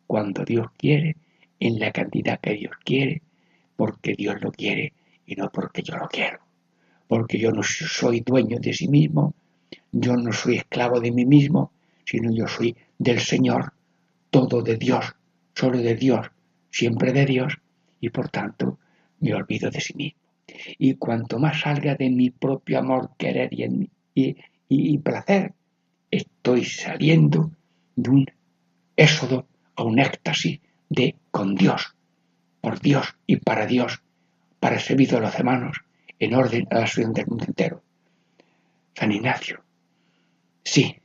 cuando 0.06 0.44
Dios 0.44 0.68
quiere, 0.78 1.16
en 1.60 1.80
la 1.80 1.92
cantidad 1.92 2.40
que 2.40 2.54
Dios 2.54 2.74
quiere, 2.84 3.22
porque 3.76 4.14
Dios 4.14 4.42
lo 4.42 4.52
quiere 4.52 4.94
y 5.26 5.36
no 5.36 5.52
porque 5.52 5.82
yo 5.82 5.96
lo 5.98 6.08
quiero. 6.08 6.40
Porque 7.08 7.40
yo 7.40 7.52
no 7.52 7.64
soy 7.64 8.20
dueño 8.20 8.60
de 8.60 8.74
sí 8.74 8.88
mismo, 8.88 9.34
yo 9.92 10.18
no 10.18 10.34
soy 10.34 10.58
esclavo 10.58 11.00
de 11.00 11.12
mí 11.12 11.26
mismo, 11.26 11.72
sino 12.08 12.32
yo 12.32 12.48
soy 12.48 12.76
del 12.98 13.20
Señor, 13.20 13.74
todo 14.30 14.62
de 14.62 14.78
Dios, 14.78 15.14
solo 15.54 15.78
de 15.80 15.96
Dios, 15.96 16.32
siempre 16.72 17.12
de 17.12 17.26
Dios, 17.26 17.58
y 18.00 18.10
por 18.10 18.30
tanto 18.30 18.80
me 19.20 19.34
olvido 19.34 19.70
de 19.70 19.82
sí 19.82 19.94
mismo. 19.94 20.20
Y 20.78 20.94
cuanto 20.96 21.38
más 21.38 21.60
salga 21.60 21.96
de 21.96 22.10
mi 22.10 22.30
propio 22.30 22.80
amor, 22.80 23.12
querer 23.18 23.50
y, 24.16 24.98
placer, 25.00 25.54
estoy 26.10 26.64
saliendo 26.64 27.52
de 27.98 28.10
un 28.10 28.26
éxodo 28.96 29.46
a 29.76 29.84
un 29.84 30.00
éxtasis 30.00 30.62
de 30.90 31.16
con 31.32 31.56
Dios, 31.56 31.94
por 32.62 32.80
Dios 32.80 33.16
y 33.28 33.36
para 33.36 33.66
Dios, 33.66 34.02
para 34.62 34.76
el 34.76 34.82
servicio 34.82 35.18
de 35.18 35.26
los 35.26 35.36
hermanos, 35.36 35.82
en 36.20 36.34
orden 36.34 36.68
a 36.72 36.80
la 36.80 36.88
ciudad 36.88 37.12
del 37.12 37.28
mundo 37.28 37.46
entero. 37.46 37.84
San 38.96 39.12
Ignacio, 39.12 39.62
sí, 40.64 40.96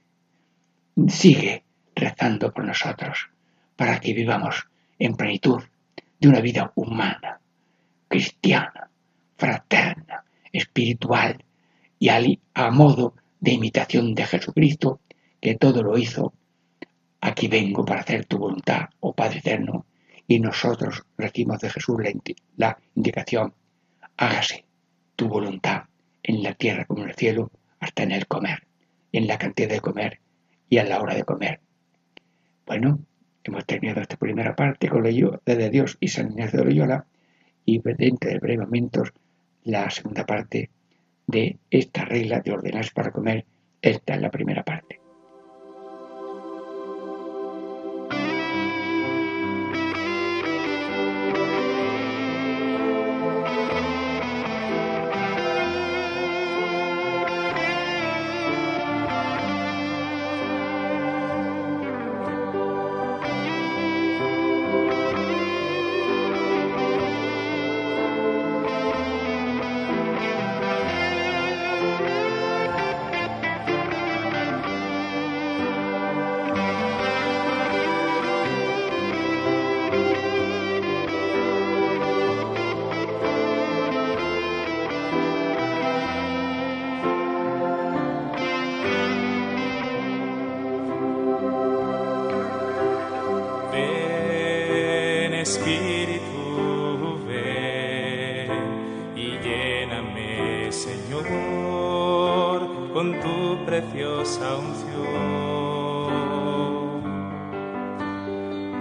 sigue 1.09 1.65
rezando 1.95 2.53
por 2.53 2.65
nosotros 2.65 3.29
para 3.77 4.01
que 4.01 4.13
vivamos 4.13 4.69
en 4.99 5.15
plenitud 5.15 5.63
de 6.21 6.29
una 6.29 6.41
vida 6.41 6.73
humana, 6.75 7.41
cristiana, 8.09 8.91
fraterna, 9.37 10.25
espiritual 10.53 11.45
y 11.99 12.09
a 12.09 12.71
modo 12.71 13.15
de 13.41 13.53
imitación 13.53 14.15
de 14.15 14.27
Jesucristo, 14.27 15.01
que 15.41 15.57
todo 15.57 15.83
lo 15.83 15.99
hizo 15.99 16.33
Aquí 17.25 17.47
vengo 17.47 17.85
para 17.85 18.01
hacer 18.01 18.25
tu 18.25 18.37
voluntad, 18.37 18.89
oh 18.99 19.15
Padre 19.15 19.39
eterno. 19.39 19.87
Y 20.27 20.41
nosotros 20.41 21.05
recibimos 21.17 21.61
de 21.61 21.71
Jesús 21.71 21.97
la, 22.57 22.77
indicación, 22.97 23.55
hágase 24.17 24.65
tu 25.15 25.29
voluntad 25.29 25.85
en 26.25 26.43
la 26.43 26.55
tierra 26.55 26.85
como 26.85 27.05
en 27.05 27.11
el 27.11 27.15
cielo, 27.15 27.53
hasta 27.79 28.03
en 28.03 28.11
el 28.11 28.27
comer, 28.27 28.67
en 29.13 29.29
la 29.29 29.39
cantidad 29.39 29.69
de 29.69 29.81
comer 29.81 30.19
y 30.73 30.79
a 30.79 30.85
la 30.85 31.03
hora 31.03 31.15
de 31.15 31.25
comer. 31.25 31.61
Bueno, 32.65 32.99
hemos 33.45 33.67
terminado 33.67 34.01
esta 34.01 34.17
primera 34.17 34.57
parte 34.57 34.89
con 34.89 35.03
de 35.03 35.71
Dios 35.71 35.99
y 36.01 36.09
San 36.09 36.31
Ignacio 36.31 36.61
de 36.61 36.65
Loyola 36.65 37.05
y 37.67 37.83
dentro 37.83 38.31
de 38.31 38.39
breves 38.39 38.61
momentos 38.61 39.13
la 39.65 39.91
segunda 39.91 40.25
parte 40.25 40.71
de 41.27 41.59
esta 41.71 42.07
regla 42.07 42.41
de 42.41 42.53
ordenarse 42.53 42.91
para 42.95 43.13
comer. 43.13 43.45
Esta 43.83 44.15
es 44.15 44.23
la 44.23 44.31
primera 44.31 44.63
parte. 44.63 45.02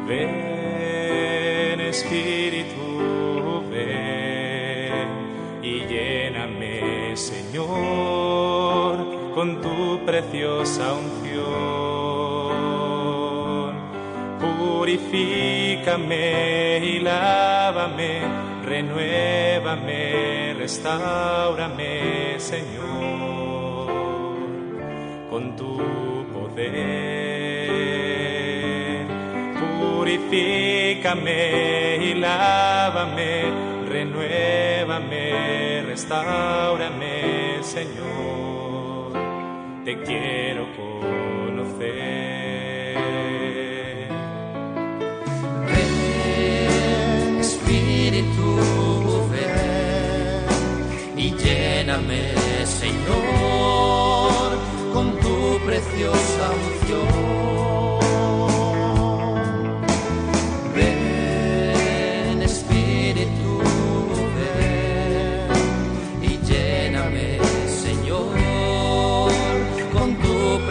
Ven 0.06 1.80
Espíritu, 1.80 3.64
ven 3.72 5.08
y 5.64 5.86
Lléname, 5.88 7.16
Señor, 7.16 8.98
con 9.34 9.62
tu 9.62 10.06
preciosa 10.06 10.94
unción. 10.94 11.42
Purifícame 14.40 16.82
y 16.84 17.00
lávame, 17.00 18.20
renuévame, 18.66 20.54
restaurame, 20.56 22.38
Señor, 22.40 23.01
con 25.32 25.56
tu 25.56 25.78
poder. 26.34 26.68
Purifícame 29.60 31.40
y 32.04 32.14
lávame, 32.16 33.44
renuévame, 33.88 35.84
restaurame, 35.88 37.64
Señor, 37.64 39.14
te 39.86 40.02
quiero 40.04 40.51
con 55.62 55.66
tu 55.66 55.66
preciosa 55.66 56.54
unción. 56.54 57.42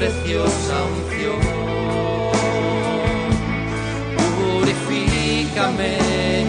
preciosa 0.01 0.77
unción. 0.97 1.41
Purifícame 4.39 5.99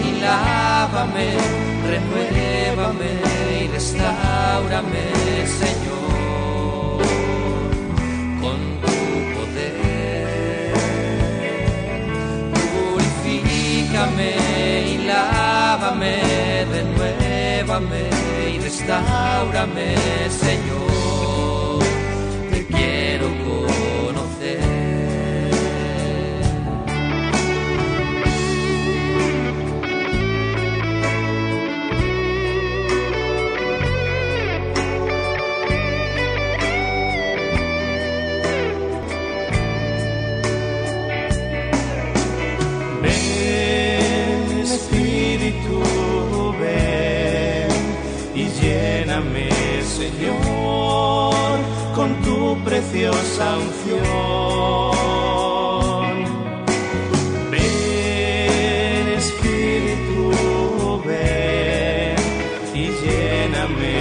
y 0.08 0.20
lávame, 0.20 1.28
renuévame 1.90 3.12
y 3.62 3.68
restaurame, 3.68 5.04
Señor, 5.60 6.21
lávame, 15.92 16.64
renuévame 16.70 18.10
y 18.54 18.58
restaurame, 18.58 19.96
Señor. 20.30 20.91
Preciosa 52.82 53.58
unción. 53.58 54.02
Ven, 57.50 59.08
Espíritu, 59.08 60.32
ven 61.06 62.16
y 62.74 62.76
lléname, 63.00 63.94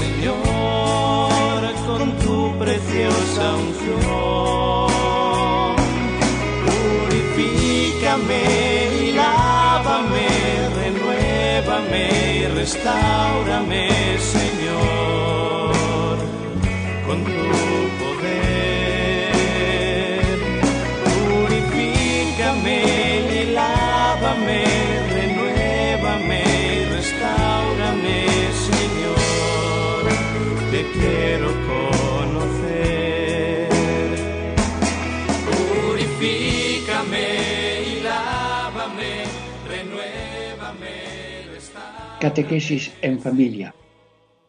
Señor, 0.00 1.60
con 1.86 2.02
tu 2.18 2.38
preciosa 2.58 3.44
unción. 3.64 4.86
Purifícame 7.06 8.42
y 9.02 9.12
lávame, 9.12 10.28
renuévame 10.76 12.04
y 12.36 12.46
restaurame, 12.48 13.85
Catequesis 42.26 42.92
en 43.02 43.20
familia 43.20 43.72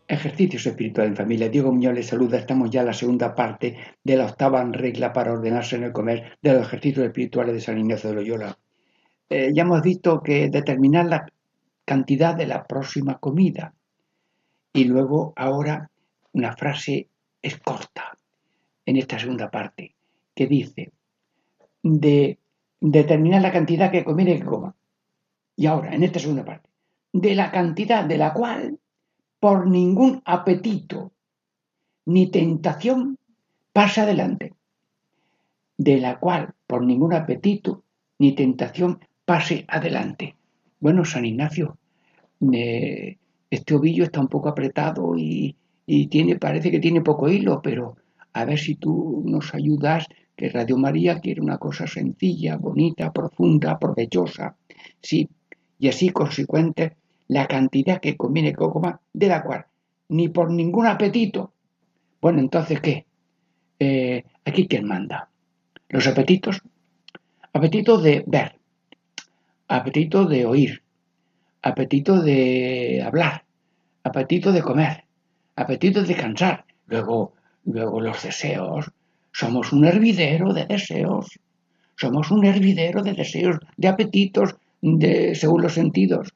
Ejercicios 0.07 0.65
espirituales 0.65 1.11
en 1.11 1.15
familia. 1.15 1.47
Diego 1.47 1.71
Muñoz 1.71 1.93
les 1.93 2.07
saluda. 2.07 2.39
Estamos 2.39 2.71
ya 2.71 2.79
en 2.79 2.87
la 2.87 2.93
segunda 2.93 3.35
parte 3.35 3.77
de 4.03 4.15
la 4.17 4.25
octava 4.25 4.63
regla 4.63 5.13
para 5.13 5.33
ordenarse 5.33 5.75
en 5.75 5.83
el 5.83 5.91
comer 5.91 6.39
de 6.41 6.53
los 6.53 6.65
ejercicios 6.65 7.05
espirituales 7.05 7.53
de 7.53 7.61
San 7.61 7.77
Ignacio 7.77 8.09
de 8.09 8.15
Loyola. 8.15 8.57
Eh, 9.29 9.51
ya 9.53 9.61
hemos 9.61 9.83
visto 9.83 10.23
que 10.23 10.49
determinar 10.49 11.05
la 11.05 11.27
cantidad 11.85 12.33
de 12.33 12.47
la 12.47 12.65
próxima 12.65 13.19
comida. 13.19 13.75
Y 14.73 14.85
luego 14.85 15.33
ahora 15.35 15.91
una 16.31 16.57
frase 16.57 17.09
es 17.43 17.59
corta 17.59 18.17
en 18.87 18.97
esta 18.97 19.19
segunda 19.19 19.51
parte 19.51 19.93
que 20.33 20.47
dice 20.47 20.91
de 21.83 22.39
determinar 22.81 23.43
la 23.43 23.51
cantidad 23.51 23.91
que 23.91 23.99
y 23.99 24.03
que 24.03 24.43
coma. 24.43 24.75
Y 25.55 25.67
ahora, 25.67 25.93
en 25.93 26.01
esta 26.01 26.17
segunda 26.17 26.43
parte, 26.43 26.66
de 27.13 27.35
la 27.35 27.51
cantidad 27.51 28.05
de 28.05 28.17
la 28.17 28.33
cual 28.33 28.79
por 29.39 29.67
ningún 29.67 30.21
apetito 30.25 31.11
ni 32.05 32.31
tentación 32.31 33.17
pasa 33.73 34.03
adelante, 34.03 34.53
de 35.77 35.97
la 35.97 36.19
cual 36.19 36.53
por 36.65 36.83
ningún 36.83 37.13
apetito 37.13 37.83
ni 38.19 38.33
tentación 38.33 38.99
pase 39.25 39.65
adelante. 39.67 40.35
Bueno, 40.79 41.05
San 41.05 41.25
Ignacio, 41.25 41.77
este 43.49 43.75
ovillo 43.75 44.03
está 44.03 44.19
un 44.19 44.27
poco 44.27 44.49
apretado 44.49 45.17
y, 45.17 45.55
y, 45.85 46.07
tiene, 46.07 46.37
parece 46.37 46.71
que 46.71 46.79
tiene 46.79 47.01
poco 47.01 47.29
hilo, 47.29 47.61
pero 47.61 47.97
a 48.33 48.45
ver 48.45 48.59
si 48.59 48.75
tú 48.75 49.23
nos 49.25 49.53
ayudas, 49.53 50.07
que 50.35 50.49
Radio 50.49 50.77
María 50.77 51.19
quiere 51.19 51.41
una 51.41 51.57
cosa 51.57 51.87
sencilla, 51.87 52.57
bonita, 52.57 53.11
profunda, 53.11 53.79
provechosa, 53.79 54.55
sí, 55.01 55.27
y 55.79 55.89
así 55.89 56.09
consecuente 56.09 56.97
la 57.27 57.47
cantidad 57.47 57.99
que 57.99 58.17
conviene 58.17 58.51
que 58.51 58.57
coma, 58.57 59.01
de 59.13 59.27
la 59.27 59.43
cual 59.43 59.65
ni 60.09 60.29
por 60.29 60.51
ningún 60.51 60.87
apetito. 60.87 61.53
Bueno, 62.21 62.39
entonces, 62.39 62.81
¿qué? 62.81 63.05
Eh, 63.79 64.23
aquí 64.45 64.67
quién 64.67 64.87
manda. 64.87 65.29
Los 65.89 66.07
apetitos. 66.07 66.61
Apetito 67.53 67.97
de 67.97 68.23
ver, 68.27 68.55
apetito 69.67 70.25
de 70.25 70.45
oír, 70.45 70.83
apetito 71.61 72.21
de 72.21 73.01
hablar, 73.05 73.45
apetito 74.03 74.51
de 74.51 74.61
comer, 74.61 75.05
apetito 75.55 76.01
de 76.01 76.07
descansar. 76.07 76.65
Luego, 76.85 77.33
luego 77.65 77.99
los 77.99 78.21
deseos. 78.23 78.91
Somos 79.31 79.73
un 79.73 79.85
hervidero 79.85 80.53
de 80.53 80.65
deseos. 80.65 81.39
Somos 81.95 82.29
un 82.29 82.45
hervidero 82.45 83.01
de 83.01 83.13
deseos, 83.13 83.57
de 83.75 83.87
apetitos, 83.87 84.55
de, 84.81 85.35
según 85.35 85.61
los 85.61 85.73
sentidos. 85.73 86.33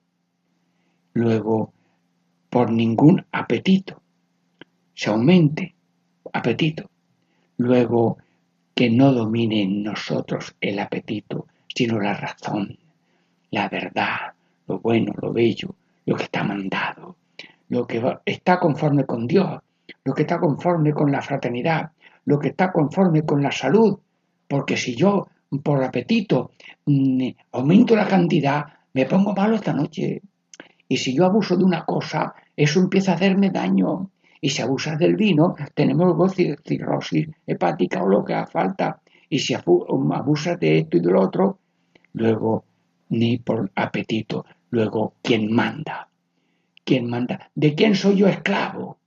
Luego 1.13 1.73
por 2.49 2.71
ningún 2.71 3.25
apetito, 3.31 4.01
se 4.93 5.09
aumente 5.09 5.73
apetito, 6.33 6.89
luego 7.57 8.17
que 8.75 8.89
no 8.89 9.13
domine 9.13 9.61
en 9.61 9.83
nosotros 9.83 10.55
el 10.59 10.79
apetito, 10.79 11.47
sino 11.73 11.99
la 11.99 12.13
razón, 12.13 12.77
la 13.51 13.69
verdad, 13.69 14.33
lo 14.67 14.79
bueno, 14.79 15.13
lo 15.21 15.31
bello, 15.31 15.75
lo 16.05 16.15
que 16.15 16.23
está 16.23 16.43
mandado, 16.43 17.15
lo 17.69 17.87
que 17.87 18.03
está 18.25 18.59
conforme 18.59 19.05
con 19.05 19.27
Dios, 19.27 19.61
lo 20.03 20.13
que 20.13 20.23
está 20.23 20.39
conforme 20.39 20.93
con 20.93 21.11
la 21.11 21.21
fraternidad, 21.21 21.91
lo 22.25 22.39
que 22.39 22.49
está 22.49 22.71
conforme 22.71 23.23
con 23.23 23.41
la 23.41 23.51
salud, 23.51 23.97
porque 24.47 24.75
si 24.77 24.95
yo 24.95 25.27
por 25.63 25.83
apetito 25.83 26.51
mm, 26.85 27.27
aumento 27.51 27.95
la 27.95 28.07
cantidad, 28.07 28.65
me 28.93 29.05
pongo 29.05 29.33
malo 29.33 29.55
esta 29.55 29.73
noche, 29.73 30.21
y 30.87 30.97
si 30.97 31.15
yo 31.15 31.25
abuso 31.25 31.55
de 31.55 31.63
una 31.63 31.85
cosa, 31.85 32.33
eso 32.55 32.81
empieza 32.81 33.13
a 33.13 33.15
hacerme 33.15 33.49
daño. 33.49 34.11
Y 34.41 34.49
si 34.49 34.61
abusas 34.61 34.99
del 34.99 35.15
vino, 35.15 35.55
tenemos 35.73 36.35
cirrosis 36.65 37.29
hepática 37.47 38.03
o 38.03 38.09
lo 38.09 38.25
que 38.25 38.33
haga 38.33 38.47
falta. 38.47 39.01
Y 39.29 39.39
si 39.39 39.53
abusas 39.53 40.59
de 40.59 40.79
esto 40.79 40.97
y 40.97 40.99
de 40.99 41.11
lo 41.11 41.21
otro, 41.21 41.59
luego 42.11 42.65
ni 43.07 43.37
por 43.37 43.71
apetito. 43.75 44.45
Luego, 44.69 45.13
¿quién 45.21 45.53
manda? 45.53 46.09
¿Quién 46.83 47.09
manda? 47.09 47.49
¿De 47.55 47.73
quién 47.73 47.95
soy 47.95 48.17
yo 48.17 48.27
esclavo? 48.27 48.97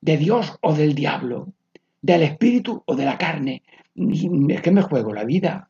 ¿De 0.00 0.16
Dios 0.16 0.58
o 0.60 0.74
del 0.74 0.96
diablo? 0.96 1.52
¿Del 2.06 2.22
espíritu 2.22 2.84
o 2.86 2.94
de 2.94 3.04
la 3.04 3.18
carne? 3.18 3.64
Es 3.96 4.62
que 4.62 4.70
me 4.70 4.82
juego 4.82 5.12
la 5.12 5.24
vida. 5.24 5.68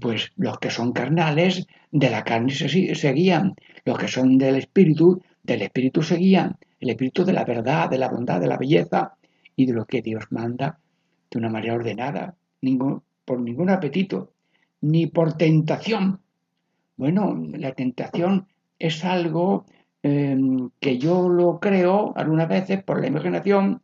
Pues 0.00 0.32
los 0.34 0.58
que 0.58 0.68
son 0.68 0.90
carnales, 0.90 1.64
de 1.92 2.10
la 2.10 2.24
carne 2.24 2.52
se, 2.52 3.12
guían. 3.12 3.54
Los 3.84 3.98
que 3.98 4.08
son 4.08 4.36
del 4.36 4.56
espíritu, 4.56 5.22
del 5.44 5.62
espíritu 5.62 6.02
se 6.02 6.16
guían. 6.16 6.56
El 6.80 6.90
espíritu 6.90 7.24
de 7.24 7.34
la 7.34 7.44
verdad, 7.44 7.88
de 7.88 7.98
la 7.98 8.08
bondad, 8.08 8.40
de 8.40 8.48
la 8.48 8.56
belleza 8.56 9.14
y 9.54 9.66
de 9.66 9.74
lo 9.74 9.84
que 9.84 10.02
Dios 10.02 10.24
manda 10.30 10.80
de 11.30 11.38
una 11.38 11.50
manera 11.50 11.74
ordenada. 11.74 12.34
Por 13.24 13.40
ningún 13.40 13.70
apetito, 13.70 14.32
ni 14.80 15.06
por 15.06 15.34
tentación, 15.34 16.18
bueno, 16.96 17.40
la 17.52 17.74
tentación 17.74 18.48
es 18.76 19.04
algo 19.04 19.66
em, 20.02 20.70
que 20.80 20.98
yo 20.98 21.28
lo 21.28 21.60
creo 21.60 22.12
algunas 22.16 22.48
veces 22.48 22.82
por 22.82 23.00
la 23.00 23.06
imaginación 23.06 23.82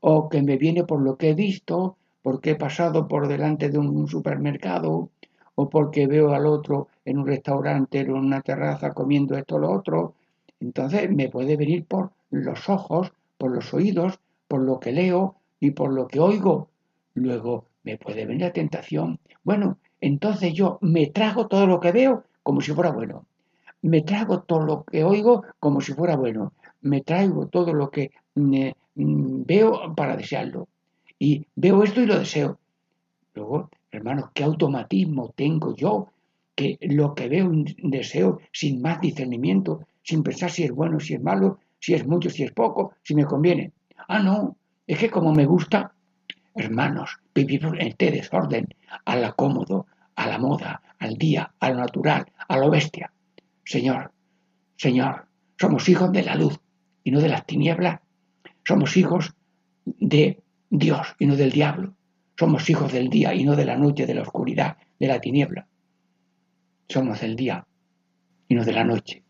o 0.00 0.28
que 0.28 0.42
me 0.42 0.56
viene 0.56 0.84
por 0.84 1.00
lo 1.00 1.16
que 1.16 1.30
he 1.30 1.34
visto, 1.34 1.96
porque 2.22 2.50
he 2.50 2.56
pasado 2.56 3.08
por 3.08 3.28
delante 3.28 3.68
de 3.70 3.78
un 3.78 4.08
supermercado 4.08 5.10
o 5.54 5.68
porque 5.68 6.06
veo 6.06 6.32
al 6.32 6.46
otro 6.46 6.88
en 7.04 7.18
un 7.18 7.26
restaurante 7.26 8.00
en 8.00 8.12
una 8.12 8.40
terraza 8.40 8.92
comiendo 8.92 9.36
esto 9.36 9.56
o 9.56 9.58
lo 9.58 9.70
otro. 9.70 10.14
Entonces 10.60 11.10
me 11.10 11.28
puede 11.28 11.56
venir 11.56 11.84
por 11.84 12.10
los 12.30 12.68
ojos, 12.68 13.12
por 13.38 13.50
los 13.50 13.72
oídos, 13.74 14.20
por 14.48 14.60
lo 14.62 14.80
que 14.80 14.92
leo 14.92 15.36
y 15.58 15.72
por 15.72 15.92
lo 15.92 16.06
que 16.06 16.20
oigo. 16.20 16.68
Luego 17.14 17.66
me 17.82 17.96
puede 17.98 18.26
venir 18.26 18.42
la 18.42 18.52
tentación. 18.52 19.18
Bueno, 19.42 19.78
entonces 20.00 20.52
yo 20.54 20.78
me 20.80 21.06
trago 21.08 21.46
todo 21.46 21.66
lo 21.66 21.80
que 21.80 21.92
veo 21.92 22.24
como 22.42 22.60
si 22.60 22.72
fuera 22.72 22.90
bueno. 22.90 23.26
Me 23.82 24.02
trago 24.02 24.42
todo 24.42 24.60
lo 24.60 24.84
que 24.84 25.04
oigo 25.04 25.44
como 25.58 25.80
si 25.80 25.92
fuera 25.92 26.16
bueno. 26.16 26.52
Me 26.82 27.00
traigo 27.00 27.48
todo 27.48 27.72
lo 27.72 27.90
que 27.90 28.10
mm, 28.34 28.68
mm, 28.94 29.42
veo 29.44 29.94
para 29.94 30.16
desearlo. 30.16 30.68
Y 31.18 31.46
veo 31.56 31.82
esto 31.82 32.00
y 32.00 32.06
lo 32.06 32.18
deseo. 32.18 32.58
Luego, 33.34 33.70
hermanos, 33.90 34.30
¿qué 34.34 34.44
automatismo 34.44 35.32
tengo 35.36 35.74
yo? 35.74 36.08
Que 36.54 36.78
lo 36.80 37.14
que 37.14 37.28
veo 37.28 37.52
y 37.52 37.74
deseo 37.78 38.40
sin 38.52 38.82
más 38.82 39.00
discernimiento, 39.00 39.86
sin 40.02 40.22
pensar 40.22 40.50
si 40.50 40.64
es 40.64 40.72
bueno, 40.72 41.00
si 41.00 41.14
es 41.14 41.22
malo, 41.22 41.58
si 41.78 41.94
es 41.94 42.06
mucho, 42.06 42.30
si 42.30 42.42
es 42.42 42.52
poco, 42.52 42.92
si 43.02 43.14
me 43.14 43.24
conviene. 43.24 43.72
Ah, 44.08 44.20
no, 44.20 44.56
es 44.86 44.98
que 44.98 45.10
como 45.10 45.32
me 45.32 45.46
gusta, 45.46 45.92
hermanos, 46.54 47.18
vivir 47.34 47.64
en 47.64 47.80
este 47.80 48.10
desorden, 48.10 48.68
a 49.04 49.16
la 49.16 49.32
cómodo, 49.32 49.86
a 50.16 50.26
la 50.26 50.38
moda, 50.38 50.82
al 50.98 51.16
día, 51.16 51.52
a 51.60 51.70
lo 51.70 51.76
natural, 51.76 52.26
a 52.48 52.58
lo 52.58 52.70
bestia. 52.70 53.12
Señor, 53.70 54.10
Señor, 54.76 55.28
somos 55.56 55.88
hijos 55.88 56.10
de 56.10 56.24
la 56.24 56.34
luz 56.34 56.58
y 57.04 57.12
no 57.12 57.20
de 57.20 57.28
las 57.28 57.46
tinieblas. 57.46 58.00
Somos 58.64 58.96
hijos 58.96 59.32
de 59.84 60.42
Dios 60.70 61.14
y 61.20 61.26
no 61.26 61.36
del 61.36 61.52
diablo. 61.52 61.94
Somos 62.36 62.68
hijos 62.68 62.92
del 62.92 63.08
día 63.08 63.32
y 63.32 63.44
no 63.44 63.54
de 63.54 63.64
la 63.64 63.76
noche, 63.76 64.06
de 64.06 64.14
la 64.14 64.22
oscuridad, 64.22 64.76
de 64.98 65.06
la 65.06 65.20
tiniebla. 65.20 65.68
Somos 66.88 67.20
del 67.20 67.36
día 67.36 67.64
y 68.48 68.56
no 68.56 68.64
de 68.64 68.72
la 68.72 68.82
noche. 68.82 69.22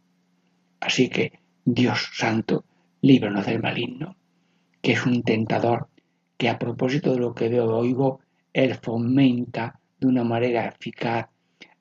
Así 0.80 1.10
que, 1.10 1.38
Dios 1.66 2.08
Santo, 2.14 2.64
líbranos 3.02 3.44
del 3.44 3.60
maligno, 3.60 4.16
que 4.80 4.92
es 4.92 5.04
un 5.04 5.22
tentador 5.22 5.90
que 6.38 6.48
a 6.48 6.58
propósito 6.58 7.12
de 7.12 7.18
lo 7.18 7.34
que 7.34 7.50
veo 7.50 7.76
oigo, 7.76 8.20
él 8.54 8.74
fomenta 8.76 9.78
de 9.98 10.06
una 10.06 10.24
manera 10.24 10.64
eficaz 10.64 11.28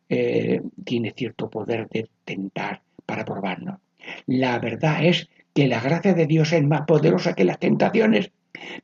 eh, 0.09 0.61
tiene 0.83 1.13
cierto 1.15 1.49
poder 1.49 1.87
de 1.89 2.09
tentar 2.25 2.81
para 3.05 3.25
probarnos. 3.25 3.79
La 4.25 4.57
verdad 4.59 5.05
es 5.05 5.29
que 5.53 5.67
la 5.67 5.79
gracia 5.79 6.13
de 6.13 6.25
Dios 6.25 6.51
es 6.53 6.63
más 6.63 6.81
poderosa 6.81 7.33
que 7.33 7.43
las 7.43 7.59
tentaciones, 7.59 8.31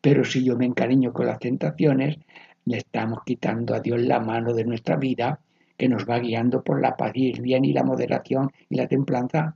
pero 0.02 0.24
si 0.24 0.44
yo 0.44 0.56
me 0.56 0.66
encariño 0.66 1.14
con 1.14 1.26
las 1.26 1.40
tentaciones, 1.40 2.18
le 2.66 2.78
estamos 2.78 3.20
quitando 3.26 3.74
a 3.74 3.80
Dios 3.80 4.02
la 4.02 4.20
mano 4.20 4.54
de 4.54 4.66
nuestra 4.66 4.96
vida 4.98 5.40
que 5.78 5.90
nos 5.90 6.08
va 6.08 6.20
guiando 6.20 6.64
por 6.64 6.82
la 6.82 6.96
paz 6.96 7.12
y 7.16 7.32
el 7.32 7.42
bien 7.42 7.66
y 7.66 7.74
la 7.74 7.84
moderación 7.84 8.52
y 8.70 8.76
la 8.76 8.88
templanza. 8.88 9.56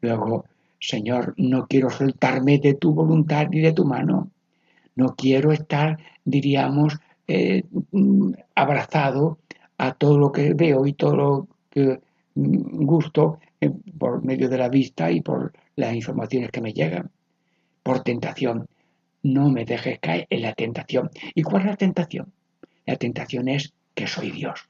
Luego, 0.00 0.44
Señor, 0.78 1.34
no 1.36 1.66
quiero 1.66 1.90
soltarme 1.90 2.58
de 2.58 2.74
tu 2.74 2.92
voluntad 2.92 3.48
ni 3.50 3.60
de 3.60 3.72
tu 3.72 3.84
mano. 3.84 4.30
No 4.94 5.14
quiero 5.16 5.52
estar, 5.52 5.98
diríamos, 6.24 6.98
eh, 7.26 7.64
mm, 7.90 8.32
abrazado 8.54 9.38
a 9.78 9.94
todo 9.94 10.18
lo 10.18 10.32
que 10.32 10.54
veo 10.54 10.86
y 10.86 10.92
todo 10.92 11.16
lo 11.16 11.48
que 11.70 12.00
gusto 12.34 13.38
eh, 13.60 13.70
por 13.98 14.24
medio 14.24 14.48
de 14.48 14.58
la 14.58 14.68
vista 14.68 15.10
y 15.10 15.20
por 15.20 15.52
las 15.76 15.94
informaciones 15.94 16.50
que 16.50 16.60
me 16.60 16.72
llegan. 16.72 17.10
Por 17.82 18.02
tentación. 18.02 18.66
No 19.22 19.50
me 19.50 19.64
dejes 19.64 19.98
caer 19.98 20.26
en 20.30 20.42
la 20.42 20.52
tentación. 20.52 21.10
¿Y 21.34 21.42
cuál 21.42 21.62
es 21.62 21.68
la 21.68 21.76
tentación? 21.76 22.32
La 22.84 22.96
tentación 22.96 23.48
es 23.48 23.72
que 23.94 24.06
soy 24.06 24.30
Dios. 24.30 24.68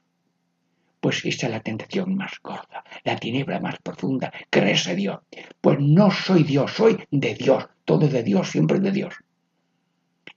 Pues 0.99 1.23
esa 1.25 1.45
es 1.47 1.51
la 1.51 1.59
tentación 1.59 2.15
más 2.15 2.33
gorda, 2.41 2.83
la 3.03 3.17
tiniebla 3.17 3.59
más 3.59 3.77
profunda. 3.83 4.33
Creerse 4.49 4.95
Dios. 4.95 5.19
Pues 5.61 5.77
no 5.79 6.09
soy 6.09 6.43
Dios, 6.43 6.71
soy 6.71 6.97
de 7.11 7.35
Dios. 7.35 7.67
Todo 7.85 8.07
de 8.07 8.23
Dios, 8.23 8.49
siempre 8.49 8.79
de 8.79 8.91
Dios. 8.91 9.13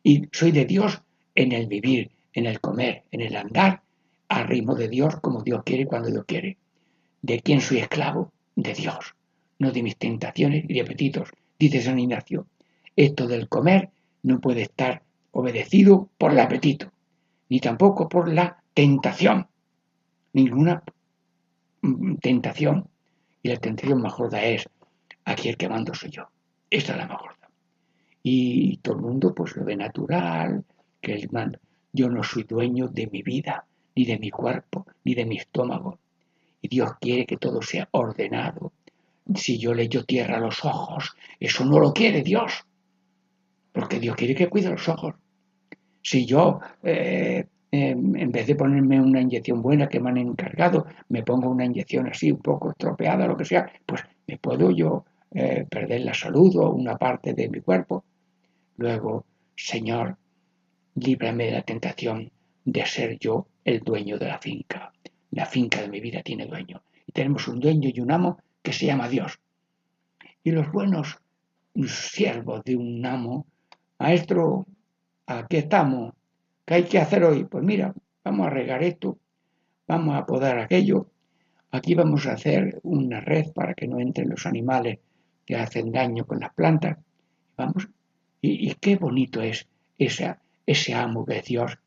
Y 0.03 0.29
soy 0.33 0.53
de 0.53 0.67
Dios 0.67 1.01
en 1.35 1.53
el 1.53 1.67
vivir, 1.67 2.11
en 2.35 2.47
el 2.47 2.61
comer, 2.61 3.05
en 3.11 3.23
el 3.23 3.37
andar 3.37 3.83
al 4.31 4.47
ritmo 4.47 4.77
de 4.77 4.89
Dios 4.89 5.17
como 5.21 5.43
Dios 5.43 5.63
quiere 5.65 5.87
cuando 5.87 6.09
Dios 6.09 6.25
quiere. 6.25 6.57
¿De 7.21 7.41
quién 7.41 7.61
soy 7.61 7.79
esclavo? 7.79 8.33
De 8.55 8.73
Dios, 8.75 9.17
no 9.59 9.73
de 9.73 9.83
mis 9.83 9.97
tentaciones 9.97 10.65
y 10.69 10.73
de 10.73 10.81
apetitos. 10.81 11.31
Dice 11.59 11.83
San 11.83 11.99
Ignacio, 11.99 12.47
esto 12.95 13.27
del 13.27 13.49
comer 13.49 13.91
no 14.23 14.41
puede 14.41 14.63
estar 14.63 15.03
obedecido 15.33 16.09
por 16.17 16.31
el 16.31 16.39
apetito, 16.39 16.93
ni 17.49 17.59
tampoco 17.59 18.09
por 18.09 18.33
la 18.33 18.63
tentación. 18.73 19.49
Ninguna 20.33 20.83
mm, 21.83 22.15
tentación. 22.17 22.89
Y 23.43 23.49
la 23.49 23.57
tentación 23.57 24.01
más 24.01 24.15
gorda 24.17 24.43
es, 24.45 24.69
aquí 25.25 25.49
el 25.49 25.57
que 25.57 25.69
mando 25.69 25.93
soy 25.93 26.11
yo. 26.11 26.29
Esta 26.69 26.93
es 26.93 26.99
la 26.99 27.09
más 27.09 27.19
gorda. 27.19 27.51
Y 28.23 28.77
todo 28.77 28.95
el 28.95 29.03
mundo 29.03 29.35
pues 29.35 29.57
lo 29.57 29.65
ve 29.65 29.77
natural, 29.77 30.65
que 31.01 31.15
el 31.15 31.29
mando. 31.33 31.59
Yo 31.93 32.09
no 32.09 32.23
soy 32.23 32.45
dueño 32.45 32.87
de 32.87 33.09
mi 33.09 33.23
vida, 33.23 33.65
ni 33.95 34.05
de 34.05 34.19
mi 34.19 34.31
cuerpo, 34.31 34.87
ni 35.05 35.15
de 35.15 35.25
mi 35.25 35.37
estómago. 35.37 35.99
Y 36.63 36.69
Dios 36.69 36.93
quiere 37.01 37.27
que 37.27 37.37
todo 37.37 37.63
sea 37.63 37.89
ordenado. 37.93 38.73
Si 39.35 39.59
yo 39.59 39.75
le 39.75 39.85
echo 39.85 40.05
tierra 40.05 40.37
a 40.37 40.41
los 40.41 40.65
ojos, 40.65 41.17
eso 41.39 41.65
no 41.65 41.79
lo 41.79 41.93
quiere 41.93 42.23
Dios. 42.23 42.65
Porque 43.73 44.01
Dios 44.01 44.17
quiere 44.17 44.35
que 44.35 44.49
cuide 44.49 44.71
los 44.71 44.89
ojos. 44.89 45.15
Si 46.03 46.27
yo, 46.27 46.61
eh, 46.83 47.47
em, 47.71 48.17
en 48.17 48.33
vez 48.33 48.47
de 48.47 48.57
ponerme 48.57 49.01
una 49.01 49.21
inyección 49.21 49.63
buena 49.63 49.89
que 49.89 50.01
me 50.01 50.11
han 50.11 50.19
encargado, 50.19 50.87
me 51.09 51.23
pongo 51.23 51.49
una 51.49 51.65
inyección 51.65 52.09
así 52.09 52.33
un 52.33 52.41
poco 52.41 52.71
estropeada, 52.71 53.27
lo 53.27 53.37
que 53.37 53.45
sea, 53.45 53.71
pues 53.87 54.03
me 54.27 54.39
puedo 54.39 54.71
yo 54.71 55.05
eh, 55.33 55.67
perder 55.71 56.01
la 56.01 56.15
salud 56.15 56.57
o 56.57 56.71
una 56.71 56.97
parte 56.97 57.35
de 57.35 57.49
mi 57.49 57.61
cuerpo. 57.61 58.05
Luego, 58.77 59.25
Señor, 59.57 60.17
líbrame 60.95 61.47
de 61.47 61.53
la 61.53 61.63
tentación 61.63 62.31
de 62.65 62.87
ser 62.87 63.19
yo 63.19 63.47
el 63.65 63.81
dueño 63.81 64.19
de 64.19 64.29
la 64.29 64.39
finca. 64.39 64.93
La 65.31 65.47
finca 65.47 65.81
de 65.81 65.89
mi 65.89 66.01
vida 66.01 66.23
tiene 66.23 66.47
dueño. 66.47 66.83
Y 67.07 67.13
tenemos 67.13 67.49
un 67.49 67.61
dueño 67.61 67.91
y 67.93 68.01
un 68.01 68.13
amo 68.13 68.39
que 68.63 68.73
se 68.73 68.87
llama 68.87 69.09
Dios. 69.09 69.39
Y 70.43 70.51
los 70.51 70.71
buenos 70.73 71.19
siervos 71.87 72.65
de 72.65 72.77
un 72.77 73.05
amo, 73.05 73.47
maestro, 73.99 74.67
aquí 75.27 75.59
estamos, 75.59 76.15
¿qué 76.65 76.75
hay 76.75 76.85
que 76.85 76.99
hacer 76.99 77.25
hoy? 77.25 77.45
Pues 77.45 77.63
mira, 77.63 77.95
vamos 78.25 78.47
a 78.47 78.51
regar 78.51 78.83
esto, 78.83 79.19
vamos 79.87 80.17
a 80.17 80.27
podar 80.27 80.59
aquello, 80.59 81.07
aquí 81.71 81.95
vamos 81.95 82.27
a 82.27 82.33
hacer 82.33 82.81
una 82.83 83.21
red 83.21 83.53
para 83.53 83.75
que 83.75 83.87
no 83.87 84.01
entren 84.01 84.29
los 84.29 84.47
animales 84.47 84.99
que 85.47 85.57
hacen 85.57 85.93
daño 85.93 86.27
con 86.27 86.41
las 86.41 86.53
plantas. 86.55 86.99
Vamos, 87.57 87.89
y, 88.41 88.75
qué 88.75 88.97
bonito 88.97 89.43
es 89.43 89.69
ese, 89.99 90.35
ese 90.67 90.95
amo 90.95 91.27
que 91.27 91.39
es 91.39 91.45
Dios, 91.45 91.79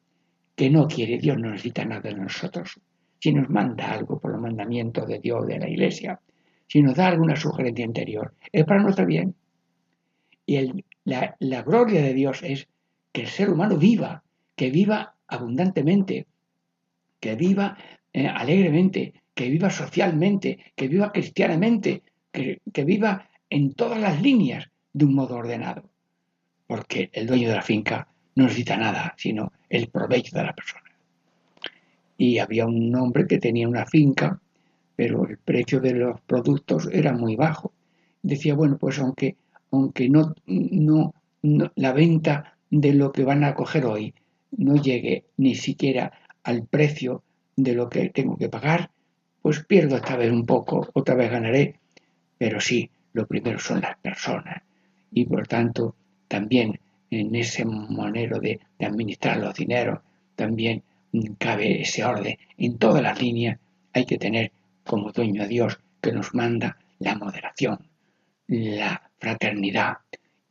que 0.55 0.69
no 0.69 0.87
quiere, 0.87 1.17
Dios 1.17 1.37
no 1.37 1.51
necesita 1.51 1.85
nada 1.85 2.01
de 2.01 2.15
nosotros. 2.15 2.79
Si 3.19 3.33
nos 3.33 3.49
manda 3.49 3.91
algo 3.91 4.19
por 4.19 4.31
los 4.31 4.41
mandamientos 4.41 5.07
de 5.07 5.19
Dios, 5.19 5.47
de 5.47 5.59
la 5.59 5.69
Iglesia, 5.69 6.19
si 6.67 6.81
nos 6.81 6.95
da 6.95 7.07
alguna 7.07 7.35
sugerencia 7.35 7.85
interior, 7.85 8.33
es 8.51 8.65
para 8.65 8.81
nuestro 8.81 9.05
bien. 9.05 9.35
Y 10.45 10.83
la, 11.05 11.61
gloria 11.61 12.01
de 12.01 12.13
Dios 12.13 12.43
es 12.43 12.67
que 13.11 13.21
el 13.21 13.27
ser 13.27 13.49
humano 13.49 13.77
viva, 13.77 14.23
que 14.55 14.69
viva 14.69 15.15
abundantemente, 15.27 16.27
que 17.19 17.35
viva 17.35 17.77
eh, 18.11 18.27
alegremente, 18.27 19.13
que 19.33 19.49
viva 19.49 19.69
socialmente, 19.69 20.59
que 20.75 20.87
viva 20.87 21.11
cristianamente, 21.11 22.03
que, 22.31 22.83
viva 22.83 23.29
en 23.49 23.73
todas 23.73 23.99
las 23.99 24.21
líneas 24.21 24.69
de 24.91 25.05
un 25.05 25.15
modo 25.15 25.35
ordenado, 25.35 25.89
porque 26.67 27.09
el 27.13 27.27
dueño 27.27 27.49
de 27.49 27.55
la 27.55 27.61
finca 27.61 28.07
no 28.35 28.45
necesita 28.45 28.77
nada, 28.77 29.13
sino 29.17 29.51
el 29.69 29.87
provecho 29.87 30.37
de 30.37 30.43
la 30.43 30.53
persona. 30.53 30.83
Y 32.17 32.39
había 32.39 32.65
un 32.65 32.95
hombre 32.95 33.27
que 33.27 33.39
tenía 33.39 33.67
una 33.67 33.85
finca, 33.85 34.39
pero 34.95 35.27
el 35.27 35.37
precio 35.37 35.79
de 35.79 35.93
los 35.93 36.21
productos 36.21 36.89
era 36.91 37.13
muy 37.13 37.35
bajo. 37.35 37.73
Decía, 38.21 38.55
bueno, 38.55 38.77
pues 38.77 38.99
aunque, 38.99 39.35
aunque 39.71 40.09
no, 40.09 40.33
no, 40.45 41.13
no 41.41 41.71
la 41.75 41.93
venta 41.93 42.55
de 42.69 42.93
lo 42.93 43.11
que 43.11 43.23
van 43.23 43.43
a 43.43 43.53
coger 43.53 43.85
hoy 43.85 44.13
no 44.57 44.75
llegue 44.75 45.25
ni 45.37 45.55
siquiera 45.55 46.11
al 46.43 46.65
precio 46.65 47.23
de 47.55 47.73
lo 47.73 47.89
que 47.89 48.09
tengo 48.09 48.37
que 48.37 48.49
pagar, 48.49 48.91
pues 49.41 49.63
pierdo 49.65 49.97
esta 49.97 50.15
vez 50.15 50.31
un 50.31 50.45
poco, 50.45 50.89
otra 50.93 51.15
vez 51.15 51.31
ganaré, 51.31 51.79
pero 52.37 52.59
sí, 52.59 52.89
lo 53.13 53.27
primero 53.27 53.59
son 53.59 53.81
las 53.81 53.97
personas. 53.97 54.63
Y 55.11 55.25
por 55.25 55.47
tanto, 55.47 55.95
también 56.27 56.79
en 57.19 57.35
ese 57.35 57.65
manero 57.65 58.39
de, 58.39 58.59
administrar 58.79 59.37
los 59.37 59.55
dineros, 59.55 59.99
también 60.35 60.83
cabe 61.37 61.81
ese 61.81 62.03
orden. 62.03 62.37
En 62.57 62.77
todas 62.77 63.01
las 63.01 63.21
líneas 63.21 63.59
hay 63.93 64.05
que 64.05 64.17
tener 64.17 64.51
como 64.83 65.11
dueño 65.11 65.43
a 65.43 65.47
Dios 65.47 65.79
que 66.01 66.11
nos 66.11 66.33
manda 66.33 66.77
la 66.99 67.15
moderación, 67.15 67.79
la 68.47 69.09
fraternidad 69.19 69.97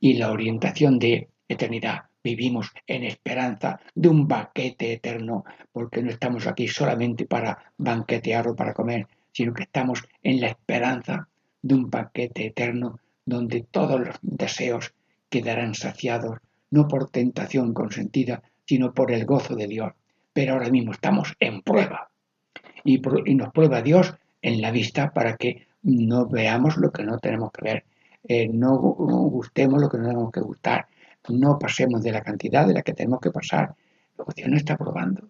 y 0.00 0.14
la 0.14 0.30
orientación 0.30 0.98
de 0.98 1.28
eternidad. 1.48 2.04
Vivimos 2.24 2.70
en 2.86 3.02
esperanza 3.04 3.80
de 3.94 4.08
un 4.08 4.28
banquete 4.28 4.92
eterno, 4.92 5.44
porque 5.72 6.02
no 6.02 6.10
estamos 6.10 6.46
aquí 6.46 6.68
solamente 6.68 7.26
para 7.26 7.72
banquetear 7.76 8.48
o 8.48 8.56
para 8.56 8.72
comer, 8.72 9.08
sino 9.32 9.52
que 9.52 9.64
estamos 9.64 10.04
en 10.22 10.40
la 10.40 10.48
esperanza 10.48 11.28
de 11.60 11.74
un 11.74 11.90
banquete 11.90 12.46
eterno 12.46 13.00
donde 13.24 13.62
todos 13.62 14.00
los 14.00 14.16
deseos 14.22 14.94
quedarán 15.28 15.74
saciados, 15.74 16.38
no 16.72 16.88
por 16.88 17.10
tentación 17.10 17.74
consentida, 17.74 18.42
sino 18.66 18.92
por 18.92 19.12
el 19.12 19.26
gozo 19.26 19.54
de 19.54 19.68
Dios. 19.68 19.92
Pero 20.32 20.54
ahora 20.54 20.70
mismo 20.70 20.92
estamos 20.92 21.34
en 21.38 21.60
prueba. 21.60 22.10
Y, 22.82 22.98
nos 22.98 23.52
prueba 23.52 23.82
Dios 23.82 24.14
en 24.40 24.60
la 24.60 24.72
vista 24.72 25.12
para 25.12 25.36
que 25.36 25.68
no 25.82 26.26
veamos 26.26 26.78
lo 26.78 26.90
que 26.90 27.04
no 27.04 27.18
tenemos 27.18 27.52
que 27.52 27.62
ver, 27.62 27.84
eh, 28.26 28.48
no, 28.48 28.76
gustemos 28.78 29.80
lo 29.80 29.88
que 29.88 29.98
no 29.98 30.04
tenemos 30.04 30.32
que 30.32 30.40
gustar, 30.40 30.86
no 31.28 31.58
pasemos 31.58 32.02
de 32.02 32.12
la 32.12 32.22
cantidad 32.22 32.66
de 32.66 32.74
la 32.74 32.82
que 32.82 32.94
tenemos 32.94 33.20
que 33.20 33.30
pasar. 33.30 33.74
Dios 34.34 34.48
no 34.48 34.56
está 34.56 34.76
probando. 34.76 35.28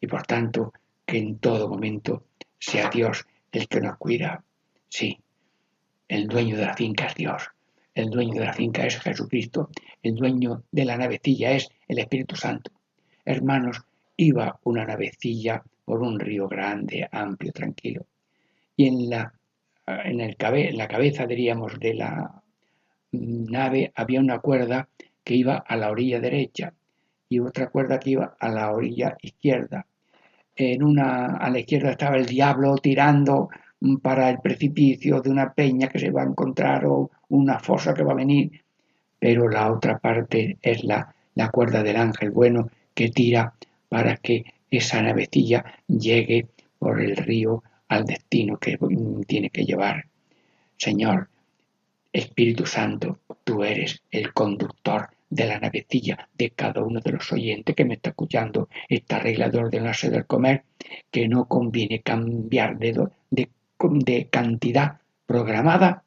Y 0.00 0.06
por 0.06 0.22
tanto, 0.22 0.72
que 1.04 1.18
en 1.18 1.38
todo 1.38 1.68
momento 1.68 2.24
sea 2.58 2.88
Dios 2.88 3.26
el 3.52 3.68
que 3.68 3.80
nos 3.80 3.96
cuida. 3.98 4.42
Sí, 4.88 5.18
el 6.08 6.28
dueño 6.28 6.56
de 6.56 6.66
la 6.66 6.74
finca 6.74 7.06
es 7.06 7.14
Dios. 7.14 7.50
El 7.96 8.10
dueño 8.10 8.34
de 8.34 8.44
la 8.44 8.52
finca 8.52 8.86
es 8.86 9.00
Jesucristo. 9.00 9.70
El 10.02 10.16
dueño 10.16 10.64
de 10.70 10.84
la 10.84 10.98
navecilla 10.98 11.52
es 11.52 11.70
el 11.88 11.98
Espíritu 11.98 12.36
Santo. 12.36 12.70
Hermanos, 13.24 13.82
iba 14.18 14.60
una 14.64 14.84
navecilla 14.84 15.62
por 15.82 16.02
un 16.02 16.20
río 16.20 16.46
grande, 16.46 17.08
amplio, 17.10 17.52
tranquilo. 17.52 18.04
Y 18.76 18.88
en 18.88 19.08
la, 19.08 19.32
en 19.86 20.20
el 20.20 20.36
en 20.38 20.76
la 20.76 20.88
cabeza, 20.88 21.26
diríamos, 21.26 21.80
de 21.80 21.94
la 21.94 22.42
nave 23.12 23.92
había 23.94 24.20
una 24.20 24.40
cuerda 24.40 24.90
que 25.24 25.34
iba 25.34 25.56
a 25.56 25.74
la 25.76 25.90
orilla 25.90 26.20
derecha 26.20 26.74
y 27.30 27.38
otra 27.38 27.70
cuerda 27.70 27.98
que 27.98 28.10
iba 28.10 28.36
a 28.38 28.48
la 28.50 28.72
orilla 28.72 29.16
izquierda. 29.22 29.86
En 30.54 30.82
una, 30.82 31.38
a 31.38 31.48
la 31.48 31.60
izquierda 31.60 31.92
estaba 31.92 32.18
el 32.18 32.26
diablo 32.26 32.76
tirando 32.76 33.48
para 34.02 34.28
el 34.28 34.40
precipicio 34.40 35.22
de 35.22 35.30
una 35.30 35.54
peña 35.54 35.88
que 35.88 35.98
se 35.98 36.10
va 36.10 36.22
a 36.22 36.26
encontrar 36.26 36.84
o 36.84 37.10
una 37.28 37.58
fosa 37.58 37.94
que 37.94 38.02
va 38.02 38.12
a 38.12 38.16
venir, 38.16 38.62
pero 39.18 39.48
la 39.48 39.72
otra 39.72 39.98
parte 39.98 40.58
es 40.62 40.84
la, 40.84 41.14
la 41.34 41.50
cuerda 41.50 41.82
del 41.82 41.96
ángel 41.96 42.30
bueno 42.30 42.70
que 42.94 43.10
tira 43.10 43.54
para 43.88 44.16
que 44.16 44.44
esa 44.70 45.02
navecilla 45.02 45.64
llegue 45.86 46.46
por 46.78 47.00
el 47.00 47.16
río 47.16 47.62
al 47.88 48.04
destino 48.04 48.58
que 48.58 48.78
tiene 49.26 49.50
que 49.50 49.64
llevar. 49.64 50.06
Señor, 50.76 51.28
Espíritu 52.12 52.66
Santo, 52.66 53.18
tú 53.44 53.62
eres 53.62 54.02
el 54.10 54.32
conductor 54.32 55.10
de 55.28 55.46
la 55.46 55.58
navecilla 55.58 56.28
de 56.36 56.50
cada 56.50 56.82
uno 56.82 57.00
de 57.00 57.12
los 57.12 57.32
oyentes 57.32 57.74
que 57.74 57.84
me 57.84 57.94
está 57.94 58.10
escuchando 58.10 58.68
esta 58.88 59.18
regla 59.18 59.48
de 59.48 59.58
ordenarse 59.58 60.10
del 60.10 60.26
comer, 60.26 60.64
que 61.10 61.28
no 61.28 61.46
conviene 61.46 62.00
cambiar 62.00 62.78
de, 62.78 63.08
de 63.30 63.48
de 63.78 64.28
cantidad 64.28 65.00
programada 65.26 66.04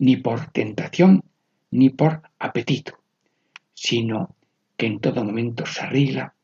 ni 0.00 0.16
por 0.16 0.50
tentación 0.50 1.22
ni 1.70 1.90
por 1.90 2.22
apetito, 2.38 2.98
sino 3.72 4.34
que 4.76 4.86
en 4.86 4.98
todo 4.98 5.24
momento 5.24 5.64
se 5.66 5.82
arregla, 5.82 6.34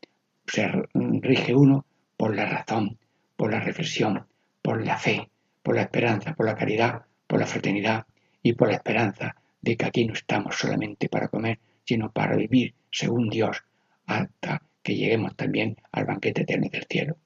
se 0.45 0.71
rige 0.95 1.53
uno 1.53 1.85
por 2.15 2.33
la 2.33 2.45
razón, 2.45 2.97
por 3.35 3.51
la 3.51 3.59
reflexión, 3.59 4.25
por 4.61 4.85
la 4.85 4.97
fe, 4.97 5.29
por 5.63 5.75
la 5.75 5.81
esperanza, 5.81 6.33
por 6.33 6.45
la 6.45 6.55
caridad, 6.55 7.01
por 7.27 7.39
la 7.39 7.45
fraternidad 7.45 8.05
y 8.41 8.53
por 8.53 8.69
la 8.69 8.75
esperanza 8.75 9.35
de 9.61 9.75
que 9.75 9.85
aquí 9.85 10.05
no 10.05 10.13
estamos 10.13 10.55
solamente 10.55 11.09
para 11.09 11.27
comer, 11.27 11.59
sino 11.83 12.11
para 12.11 12.37
vivir 12.37 12.73
según 12.89 13.27
Dios 13.29 13.63
hasta 14.05 14.61
que 14.81 14.95
lleguemos 14.95 15.35
también 15.35 15.75
al 15.91 16.05
banquete 16.05 16.43
eterno 16.43 16.69
del 16.69 16.85
cielo. 16.85 17.17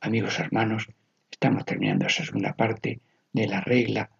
Amigos 0.00 0.38
hermanos, 0.38 0.88
Estamos 1.42 1.64
terminando 1.64 2.06
esa 2.06 2.24
segunda 2.24 2.52
parte 2.52 3.00
de 3.32 3.48
la 3.48 3.60
regla 3.60 4.10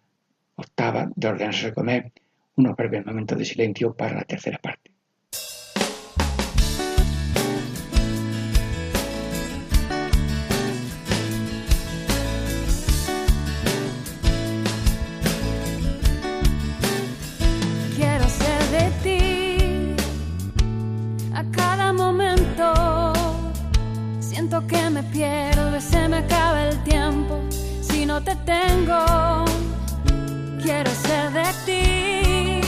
octava 0.55 1.09
de 1.15 1.27
ordenarse 1.27 1.67
de 1.67 1.73
comer. 1.73 2.11
Unos 2.55 2.75
breves 2.75 3.05
momentos 3.05 3.37
de 3.37 3.45
silencio 3.45 3.93
para 3.95 4.15
la 4.15 4.23
tercera 4.23 4.59
parte. 4.59 4.91
Quiero 17.95 18.27
ser 18.29 18.61
de 18.75 18.85
ti 19.03 19.95
a 21.33 21.43
cada 21.51 21.91
momento. 21.91 23.13
Siento 24.19 24.65
que 24.67 24.89
me 24.89 25.01
pierdo, 25.03 25.81
se 25.81 26.07
me 26.07 26.17
acaba 26.17 26.67
el 26.67 26.83
tiempo 26.83 27.41
no 28.05 28.21
te 28.21 28.35
tengo, 28.45 29.45
quiero 30.63 30.91
ser 30.91 31.31
de 31.31 31.47
ti. 31.65 32.61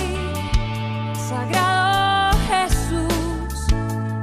Sagrado 1.30 2.38
Jesús, 2.50 3.68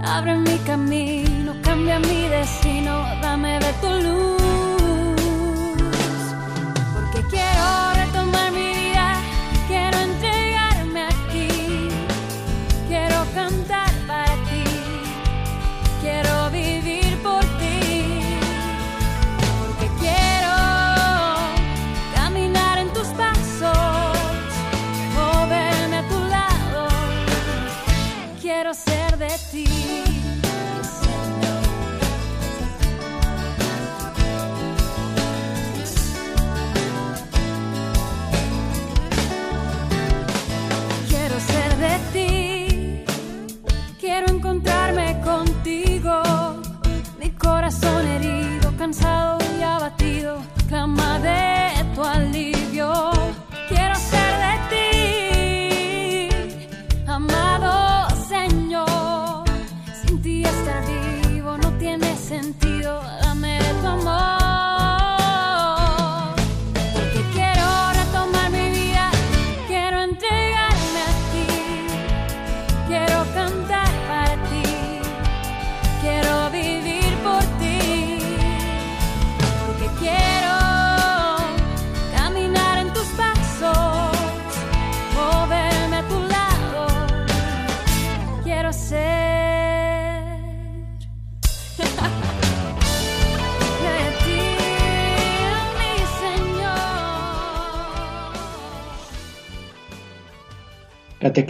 abre 0.05 0.37
mi 0.37 0.59
camino, 0.59 1.55
cambia 1.63 1.99
mi 1.99 2.29
destino, 2.29 2.93
dame 3.23 3.59
de 3.59 3.73
tu 3.81 3.91
luz. 4.07 4.43
Porque 6.95 7.21
quiero 7.29 7.63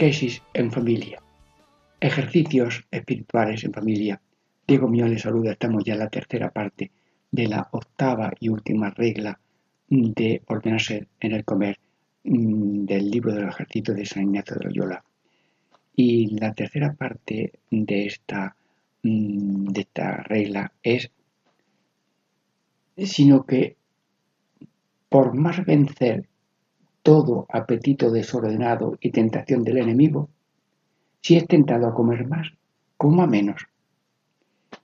Catequesis 0.02 0.42
en 0.52 0.72
familia. 0.72 1.22
Ejercicios 2.00 2.84
espirituales 2.90 3.62
en 3.62 3.72
familia. 3.72 4.20
Diego 4.66 4.88
mío 4.88 5.06
les 5.06 5.22
saluda. 5.22 5.52
Estamos 5.52 5.84
ya 5.84 5.92
en 5.92 6.00
la 6.00 6.10
tercera 6.10 6.50
parte 6.50 6.90
de 7.30 7.46
la 7.46 7.68
octava 7.70 8.32
y 8.40 8.48
última 8.48 8.90
regla 8.90 9.38
de 9.88 10.42
ordenarse 10.48 11.06
en 11.20 11.32
el 11.32 11.44
comer 11.44 11.78
mm, 12.24 12.84
del 12.84 13.12
libro 13.12 13.32
de 13.32 13.42
los 13.42 13.54
ejercicios 13.54 13.96
de 13.96 14.04
San 14.06 14.24
Ignacio 14.24 14.56
de 14.56 14.64
Loyola. 14.64 15.04
Y 15.94 16.36
la 16.36 16.52
tercera 16.52 16.92
parte 16.94 17.52
de 17.70 18.06
esta, 18.06 18.56
mm, 19.04 19.66
de 19.66 19.80
esta 19.82 20.16
regla 20.24 20.72
es, 20.82 21.12
sino 22.96 23.46
que 23.46 23.76
por 25.08 25.32
más 25.32 25.64
vencer 25.64 26.28
todo 27.02 27.46
apetito 27.48 28.10
desordenado 28.10 28.96
y 29.00 29.10
tentación 29.10 29.64
del 29.64 29.78
enemigo, 29.78 30.30
si 31.20 31.36
es 31.36 31.46
tentado 31.46 31.86
a 31.86 31.94
comer 31.94 32.26
más, 32.26 32.52
coma 32.96 33.26
menos. 33.26 33.66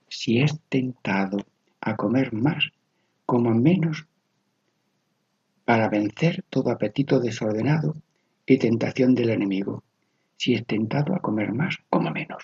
Si 0.07 0.39
es 0.39 0.59
tentado 0.69 1.37
a 1.81 1.95
comer 1.95 2.33
más, 2.33 2.71
coma 3.25 3.53
menos 3.53 4.07
para 5.65 5.87
vencer 5.89 6.43
todo 6.49 6.71
apetito 6.71 7.19
desordenado 7.19 7.95
y 8.45 8.57
tentación 8.57 9.13
del 9.15 9.29
enemigo. 9.29 9.83
Si 10.35 10.53
es 10.53 10.65
tentado 10.65 11.13
a 11.13 11.19
comer 11.19 11.53
más, 11.53 11.77
coma 11.89 12.11
menos. 12.11 12.43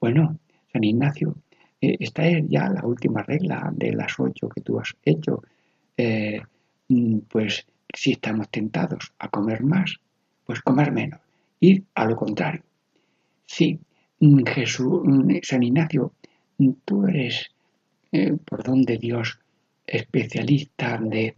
Bueno, 0.00 0.38
San 0.72 0.84
Ignacio, 0.84 1.36
eh, 1.80 1.96
esta 2.00 2.26
es 2.26 2.48
ya 2.48 2.68
la 2.68 2.84
última 2.86 3.22
regla 3.22 3.70
de 3.74 3.92
las 3.92 4.18
ocho 4.18 4.48
que 4.48 4.60
tú 4.60 4.78
has 4.78 4.96
hecho. 5.04 5.42
Eh, 5.96 6.40
mm, 6.88 7.18
pues 7.28 7.66
si 7.94 8.12
estamos 8.12 8.48
tentados 8.50 9.12
a 9.18 9.28
comer 9.28 9.62
más, 9.62 9.96
pues 10.44 10.60
comer 10.62 10.92
menos. 10.92 11.20
Ir 11.60 11.84
a 11.94 12.04
lo 12.04 12.16
contrario. 12.16 12.62
Sí, 13.46 13.78
mm, 14.20 14.44
Jesús, 14.44 15.02
mm, 15.04 15.38
San 15.42 15.62
Ignacio, 15.62 16.12
tú 16.84 17.06
eres, 17.06 17.50
eh, 18.12 18.36
por 18.44 18.62
donde 18.62 18.98
Dios, 18.98 19.38
especialista 19.86 20.98
de 20.98 21.34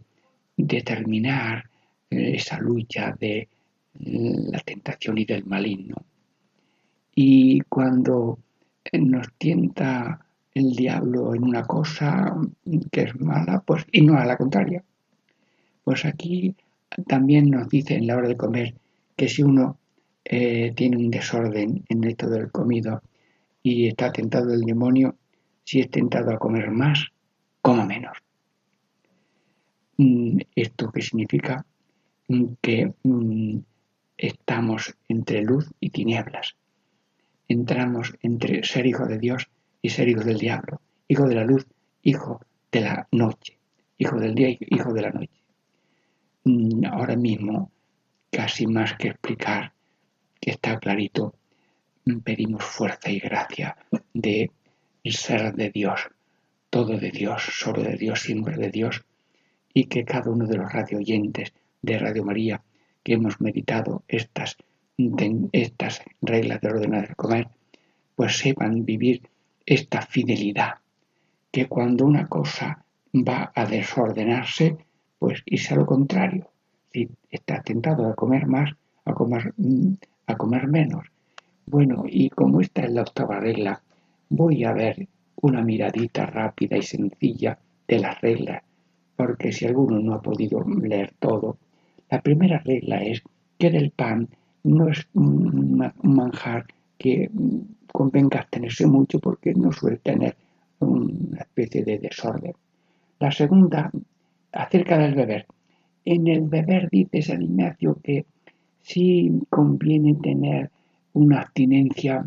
determinar 0.57 1.69
eh, 2.09 2.35
esa 2.35 2.59
lucha 2.59 3.15
de 3.19 3.47
la 3.93 4.59
tentación 4.59 5.17
y 5.17 5.25
del 5.25 5.45
maligno. 5.45 5.95
Y 7.13 7.59
cuando 7.61 8.39
nos 8.93 9.33
tienta 9.37 10.25
el 10.53 10.71
diablo 10.75 11.35
en 11.35 11.43
una 11.43 11.63
cosa 11.63 12.35
que 12.91 13.01
es 13.01 13.19
mala, 13.19 13.61
pues 13.65 13.85
y 13.91 14.01
no 14.01 14.17
a 14.17 14.25
la 14.25 14.37
contraria. 14.37 14.83
Pues 15.83 16.05
aquí 16.05 16.55
también 17.07 17.49
nos 17.49 17.69
dice 17.69 17.95
en 17.95 18.07
la 18.07 18.17
hora 18.17 18.27
de 18.27 18.37
comer 18.37 18.75
que 19.15 19.27
si 19.27 19.43
uno 19.43 19.77
eh, 20.25 20.73
tiene 20.75 20.97
un 20.97 21.09
desorden 21.09 21.83
en 21.89 22.03
esto 22.03 22.29
del 22.29 22.51
comido 22.51 23.01
y 23.63 23.87
está 23.87 24.11
tentado 24.11 24.47
del 24.47 24.61
demonio, 24.61 25.15
si 25.63 25.79
es 25.79 25.89
tentado 25.89 26.31
a 26.31 26.39
comer 26.39 26.71
más, 26.71 27.07
coma 27.61 27.85
menos. 27.85 28.17
Mm, 29.97 30.39
¿Esto 30.55 30.91
qué 30.91 31.01
significa? 31.01 31.65
Mm, 32.27 32.45
que 32.61 32.93
mm, 33.03 33.57
estamos 34.17 34.95
entre 35.07 35.41
luz 35.41 35.69
y 35.79 35.89
tinieblas. 35.89 36.55
Entramos 37.47 38.13
entre 38.21 38.63
ser 38.63 38.85
hijo 38.85 39.05
de 39.05 39.19
Dios 39.19 39.49
y 39.81 39.89
ser 39.89 40.07
hijo 40.07 40.23
del 40.23 40.37
diablo. 40.37 40.81
Hijo 41.07 41.27
de 41.27 41.35
la 41.35 41.43
luz, 41.43 41.67
hijo 42.03 42.41
de 42.71 42.81
la 42.81 43.07
noche. 43.11 43.57
Hijo 43.97 44.19
del 44.19 44.33
día, 44.33 44.49
hijo 44.59 44.93
de 44.93 45.01
la 45.01 45.11
noche. 45.11 45.40
Ahora 46.91 47.15
mismo, 47.15 47.71
casi 48.31 48.65
más 48.65 48.95
que 48.95 49.09
explicar, 49.09 49.73
que 50.39 50.51
está 50.51 50.79
clarito, 50.79 51.35
pedimos 52.23 52.63
fuerza 52.63 53.11
y 53.11 53.19
gracia 53.19 53.77
de 54.13 54.49
ser 55.05 55.53
de 55.53 55.69
Dios, 55.69 56.09
todo 56.69 56.97
de 56.97 57.11
Dios, 57.11 57.43
solo 57.43 57.83
de 57.83 57.95
Dios, 57.95 58.21
siempre 58.21 58.57
de 58.57 58.71
Dios, 58.71 59.05
y 59.73 59.85
que 59.85 60.03
cada 60.03 60.31
uno 60.31 60.47
de 60.47 60.57
los 60.57 60.71
radio 60.71 60.97
oyentes 60.97 61.53
de 61.81 61.99
Radio 61.99 62.23
María 62.23 62.63
que 63.03 63.13
hemos 63.13 63.39
meditado 63.39 64.03
estas, 64.07 64.57
estas 65.51 66.01
reglas 66.21 66.61
del 66.61 66.71
ordenar 66.73 67.07
del 67.07 67.15
comer, 67.15 67.49
pues 68.15 68.37
sepan 68.37 68.85
vivir 68.85 69.29
esta 69.65 70.01
fidelidad, 70.01 70.75
que 71.51 71.67
cuando 71.67 72.05
una 72.05 72.27
cosa 72.27 72.83
va 73.13 73.51
a 73.55 73.65
desordenarse, 73.65 74.77
pues 75.21 75.43
irse 75.45 75.75
a 75.75 75.77
lo 75.77 75.85
contrario. 75.85 76.47
Si 76.91 77.07
estás 77.29 77.63
tentado 77.63 78.07
a 78.07 78.15
comer 78.15 78.47
más, 78.47 78.71
a 79.05 79.13
comer, 79.13 79.53
mm, 79.55 79.93
a 80.25 80.35
comer 80.35 80.67
menos. 80.67 81.05
Bueno, 81.67 82.05
y 82.07 82.31
como 82.31 82.59
esta 82.59 82.81
es 82.81 82.91
la 82.91 83.03
octava 83.03 83.39
regla, 83.39 83.83
voy 84.29 84.63
a 84.63 84.73
ver 84.73 85.07
una 85.35 85.61
miradita 85.61 86.25
rápida 86.25 86.75
y 86.75 86.81
sencilla 86.81 87.59
de 87.87 87.99
las 87.99 88.19
reglas 88.19 88.63
porque 89.21 89.51
si 89.51 89.67
alguno 89.67 89.99
no 89.99 90.15
ha 90.15 90.21
podido 90.21 90.63
leer 90.63 91.13
todo, 91.19 91.57
la 92.09 92.23
primera 92.23 92.57
regla 92.57 93.03
es 93.03 93.21
que 93.59 93.69
del 93.69 93.91
pan 93.91 94.27
no 94.63 94.89
es 94.89 95.07
un 95.13 95.91
manjar 96.01 96.65
que 96.97 97.29
convenga 97.91 98.47
tenerse 98.49 98.87
mucho 98.87 99.19
porque 99.19 99.53
no 99.53 99.71
suele 99.71 99.97
tener 99.97 100.35
una 100.79 101.37
especie 101.37 101.83
de 101.83 101.99
desorden. 101.99 102.53
La 103.19 103.31
segunda, 103.31 103.91
acerca 104.51 104.97
del 104.97 105.15
beber. 105.15 105.45
En 106.05 106.27
el 106.27 106.41
beber 106.41 106.89
dice 106.89 107.21
San 107.21 107.41
Ignacio 107.41 107.97
que 108.03 108.25
sí 108.81 109.31
conviene 109.49 110.15
tener 110.15 110.71
una 111.13 111.41
abstinencia 111.41 112.25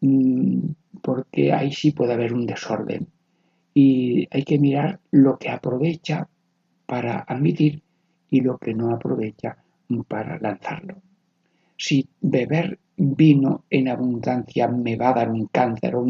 mm, 0.00 0.58
porque 1.02 1.52
ahí 1.52 1.72
sí 1.72 1.92
puede 1.92 2.14
haber 2.14 2.32
un 2.32 2.46
desorden 2.46 3.06
y 3.74 4.28
hay 4.30 4.44
que 4.44 4.58
mirar 4.58 5.00
lo 5.10 5.36
que 5.36 5.50
aprovecha 5.50 6.28
para 6.86 7.20
admitir 7.20 7.82
y 8.30 8.40
lo 8.40 8.58
que 8.58 8.74
no 8.74 8.90
aprovecha 8.90 9.56
para 10.08 10.38
lanzarlo. 10.38 10.96
Si 11.76 12.08
beber 12.20 12.78
vino 12.96 13.64
en 13.70 13.88
abundancia 13.88 14.68
me 14.68 14.96
va 14.96 15.10
a 15.10 15.14
dar 15.14 15.30
un 15.30 15.46
cáncer 15.46 15.96
o 15.96 16.06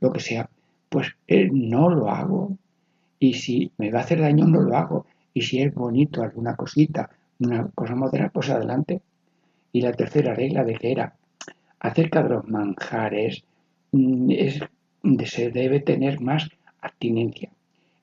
lo 0.00 0.12
que 0.12 0.20
sea, 0.20 0.48
pues 0.88 1.08
eh, 1.26 1.48
no 1.52 1.88
lo 1.88 2.10
hago. 2.10 2.56
Y 3.22 3.34
si 3.34 3.70
me 3.78 3.92
va 3.92 4.00
a 4.00 4.02
hacer 4.02 4.20
daño, 4.20 4.46
no 4.46 4.60
lo 4.60 4.76
hago. 4.76 5.06
Y 5.32 5.42
si 5.42 5.62
es 5.62 5.72
bonito 5.72 6.22
alguna 6.22 6.56
cosita, 6.56 7.08
una 7.38 7.68
cosa 7.72 7.94
moderna, 7.94 8.30
pues 8.30 8.50
adelante. 8.50 9.00
Y 9.72 9.80
la 9.80 9.92
tercera 9.92 10.34
regla 10.34 10.64
de 10.64 10.74
que 10.74 10.90
era 10.90 11.14
acerca 11.78 12.24
de 12.24 12.30
los 12.30 12.48
manjares, 12.48 13.44
mm, 13.92 14.28
es, 14.32 14.58
se 15.26 15.50
debe 15.52 15.78
tener 15.78 16.20
más 16.20 16.48
abstinencia. 16.80 17.50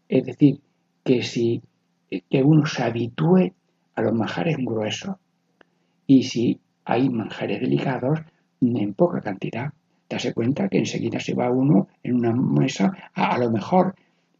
Es 0.07 0.25
decir, 0.25 0.61
que 1.03 1.21
si 1.21 1.61
que 2.09 2.41
uno 2.41 2.65
se 2.65 2.83
habitúe 2.83 3.51
a 3.95 4.01
los 4.01 4.13
manjares 4.13 4.55
gruesos 4.55 5.17
y 6.07 6.23
si 6.23 6.61
hay 6.85 7.09
manjares 7.09 7.59
delicados 7.59 8.21
en 8.61 8.93
poca 8.93 9.19
cantidad. 9.19 9.73
Dase 10.09 10.33
cuenta 10.33 10.69
que 10.69 10.77
enseguida 10.77 11.19
se 11.19 11.33
va 11.33 11.51
uno 11.51 11.89
en 12.03 12.15
una 12.15 12.31
mesa 12.31 13.11
a, 13.13 13.37
lo 13.37 13.51
mejor 13.51 13.95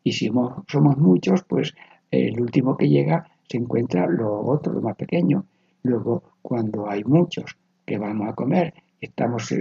y 0.10 0.12
si 0.12 0.28
somos, 0.28 0.98
muchos, 0.98 1.44
pues 1.44 1.76
el 2.10 2.42
último 2.42 2.76
que 2.76 2.90
llega 2.90 3.30
se 3.48 3.58
encuentra 3.58 4.08
lo 4.08 4.42
otro, 4.42 4.74
lo 4.74 4.82
más 4.82 4.96
pequeño. 4.96 5.46
Luego, 5.84 6.24
cuando 6.42 6.90
hay 6.90 7.04
muchos 7.04 7.56
que 7.86 7.98
vamos 8.00 8.28
a 8.28 8.34
comer, 8.34 8.74
estamos 9.00 9.54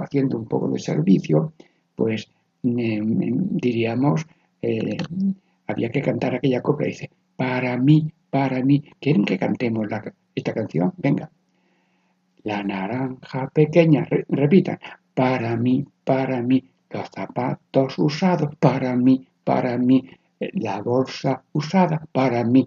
haciendo 0.00 0.38
un 0.38 0.46
poco 0.46 0.68
de 0.68 0.78
servicio, 0.78 1.52
pues 1.96 2.28
diríamos, 2.62 4.26
eh, 4.62 4.96
había 5.66 5.90
que 5.90 6.02
cantar 6.02 6.36
aquella 6.36 6.62
copla, 6.62 6.86
dice, 6.86 7.10
para 7.36 7.76
mí, 7.76 8.12
para 8.30 8.62
mí. 8.62 8.84
¿Quieren 9.00 9.24
que 9.24 9.38
cantemos 9.38 9.88
esta 10.34 10.54
canción? 10.54 10.92
Venga. 10.96 11.30
La 12.44 12.62
naranja 12.62 13.50
pequeña, 13.52 14.06
repitan, 14.28 14.78
para 15.14 15.56
mí, 15.56 15.84
para 16.04 16.42
mí, 16.42 16.62
los 16.90 17.08
zapatos 17.10 17.98
usados, 17.98 18.54
para 18.60 18.94
mí, 18.94 19.26
para 19.46 19.78
mí, 19.78 20.10
la 20.54 20.82
bolsa 20.82 21.44
usada, 21.52 22.04
para 22.10 22.42
mí, 22.42 22.66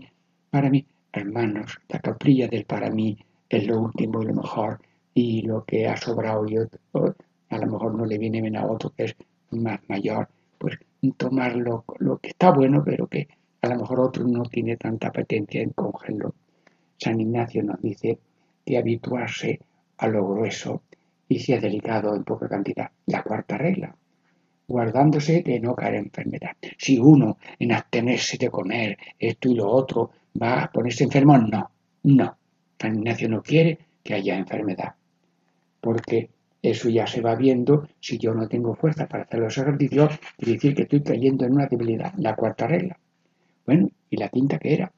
para 0.49 0.69
mí. 0.69 0.85
Hermanos, 1.11 1.77
la 1.89 1.99
caprilla 1.99 2.47
del 2.47 2.63
para 2.63 2.89
mí 2.89 3.17
es 3.49 3.67
lo 3.67 3.81
último 3.81 4.21
y 4.21 4.27
lo 4.27 4.33
mejor, 4.35 4.79
y 5.13 5.41
lo 5.41 5.65
que 5.65 5.89
ha 5.89 5.97
sobrado 5.97 6.47
y 6.47 6.55
a 6.55 7.57
lo 7.57 7.67
mejor 7.67 7.95
no 7.95 8.05
le 8.05 8.17
viene 8.17 8.39
bien 8.39 8.55
a 8.55 8.65
otro 8.65 8.91
que 8.95 9.03
es 9.03 9.15
más 9.51 9.81
mayor, 9.89 10.29
pues 10.57 10.79
tomar 11.17 11.57
lo, 11.57 11.83
que 12.21 12.29
está 12.29 12.51
bueno, 12.51 12.81
pero 12.85 13.07
que 13.07 13.27
a 13.61 13.67
lo 13.67 13.75
mejor 13.75 13.99
otro 13.99 14.25
no 14.25 14.43
tiene 14.43 14.77
tanta 14.77 15.09
apetencia 15.09 15.61
en 15.61 15.71
cogerlo. 15.71 16.33
San 16.97 17.19
Ignacio 17.19 17.61
nos 17.61 17.81
dice 17.81 18.19
que 18.65 18.77
habituarse 18.77 19.59
a 19.97 20.07
lo 20.07 20.25
grueso 20.25 20.83
y 21.27 21.39
si 21.39 21.51
es 21.51 21.61
delicado 21.61 22.15
en 22.15 22.23
poca 22.23 22.47
cantidad. 22.47 22.89
La 23.07 23.21
cuarta 23.21 23.57
regla, 23.57 23.93
guardándose 24.69 25.41
de 25.41 25.59
no 25.59 25.75
caer 25.75 25.95
en 25.95 26.05
enfermedad. 26.05 26.51
Si 26.77 26.97
uno 26.99 27.37
en 27.57 27.71
abstenerse 27.73 28.37
de 28.37 28.49
comer 28.49 28.97
esto 29.17 29.49
y 29.49 29.55
lo 29.55 29.67
otro 29.67 30.11
va 30.41 30.63
a 30.63 30.71
ponerse 30.71 31.03
enfermo, 31.03 31.37
no, 31.37 31.71
no. 32.03 32.37
San 32.79 32.95
Ignacio 32.95 33.27
no 33.27 33.41
quiere 33.41 33.77
que 34.03 34.13
haya 34.13 34.37
enfermedad. 34.37 34.93
porque 35.81 36.29
eso 36.61 36.89
ya 36.89 37.07
se 37.07 37.21
va 37.21 37.35
viendo. 37.35 37.87
Si 37.99 38.17
yo 38.17 38.33
no 38.33 38.47
tengo 38.47 38.75
fuerza 38.75 39.07
para 39.07 39.23
hacer 39.23 39.39
los 39.39 39.57
ejercicios, 39.57 40.19
quiere 40.37 40.53
decir 40.53 40.75
que 40.75 40.83
estoy 40.83 41.01
cayendo 41.01 41.45
en 41.45 41.53
una 41.53 41.67
debilidad. 41.67 42.13
La 42.17 42.35
cuarta 42.35 42.67
regla. 42.67 42.97
Bueno, 43.65 43.89
y 44.09 44.17
la 44.17 44.29
quinta 44.29 44.59
que 44.59 44.73
era, 44.73 44.91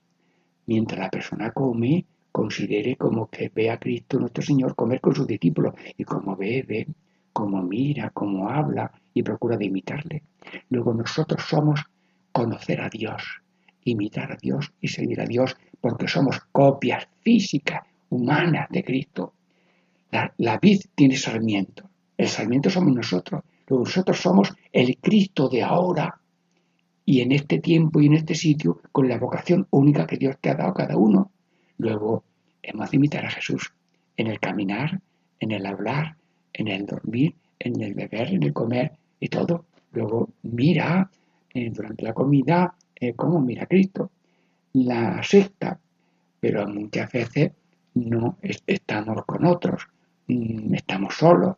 mientras 0.66 1.00
la 1.00 1.10
persona 1.10 1.52
come, 1.52 2.06
considere 2.32 2.96
como 2.96 3.28
que 3.30 3.52
ve 3.54 3.70
a 3.70 3.78
Cristo 3.78 4.20
nuestro 4.20 4.44
Señor 4.44 4.76
comer 4.76 5.00
con 5.02 5.14
sus 5.14 5.28
discípulos 5.28 5.76
y 5.98 6.04
como 6.04 6.36
bebe, 6.36 6.88
como 7.42 7.64
mira, 7.64 8.12
como 8.12 8.50
habla 8.50 8.92
y 9.16 9.24
procura 9.24 9.58
de 9.58 9.66
imitarle. 9.66 10.22
Luego 10.70 10.94
nosotros 10.94 11.42
somos 11.42 11.84
conocer 12.32 12.80
a 12.82 12.88
Dios, 12.88 13.24
imitar 13.84 14.32
a 14.32 14.38
Dios 14.40 14.72
y 14.80 14.90
seguir 14.90 15.20
a 15.22 15.26
Dios 15.26 15.58
porque 15.80 16.08
somos 16.08 16.40
copias 16.52 17.08
físicas, 17.22 17.82
humanas 18.12 18.68
de 18.70 18.84
Cristo. 18.84 19.34
La, 20.12 20.32
la 20.38 20.60
vid 20.60 20.82
tiene 20.94 21.18
sarmiento, 21.18 21.90
el 22.16 22.28
sarmiento 22.28 22.70
somos 22.70 22.94
nosotros, 22.94 23.42
luego 23.68 23.86
nosotros 23.86 24.20
somos 24.20 24.54
el 24.72 24.98
Cristo 24.98 25.50
de 25.50 25.64
ahora 25.64 26.22
y 27.06 27.22
en 27.22 27.32
este 27.32 27.58
tiempo 27.58 28.02
y 28.02 28.06
en 28.06 28.14
este 28.14 28.36
sitio 28.36 28.82
con 28.92 29.10
la 29.10 29.18
vocación 29.18 29.66
única 29.72 30.06
que 30.06 30.18
Dios 30.18 30.36
te 30.40 30.52
ha 30.52 30.56
dado 30.56 30.76
cada 30.76 30.96
uno. 30.96 31.32
Luego 31.80 32.24
hemos 32.62 32.92
de 32.92 32.98
imitar 32.98 33.26
a 33.26 33.32
Jesús 33.32 33.74
en 34.16 34.28
el 34.28 34.40
caminar, 34.40 35.02
en 35.40 35.52
el 35.52 35.66
hablar, 35.66 36.18
en 36.54 36.68
el 36.68 36.86
dormir, 36.86 37.36
en 37.60 37.82
el 37.82 37.94
beber, 37.94 38.34
en 38.34 38.44
el 38.44 38.54
comer 38.54 38.92
y 39.20 39.28
todo. 39.28 39.66
Luego 39.94 40.30
mira 40.44 41.10
eh, 41.54 41.70
durante 41.70 42.04
la 42.04 42.14
comida 42.14 42.74
eh, 42.96 43.14
cómo 43.14 43.40
mira 43.40 43.66
Cristo. 43.66 44.12
La 44.74 45.22
sexta, 45.24 45.80
pero 46.40 46.68
muchas 46.68 47.12
veces 47.12 47.52
no 47.96 48.38
estamos 48.42 49.26
con 49.26 49.46
otros, 49.46 49.88
mm, 50.28 50.74
estamos 50.76 51.16
solos. 51.16 51.56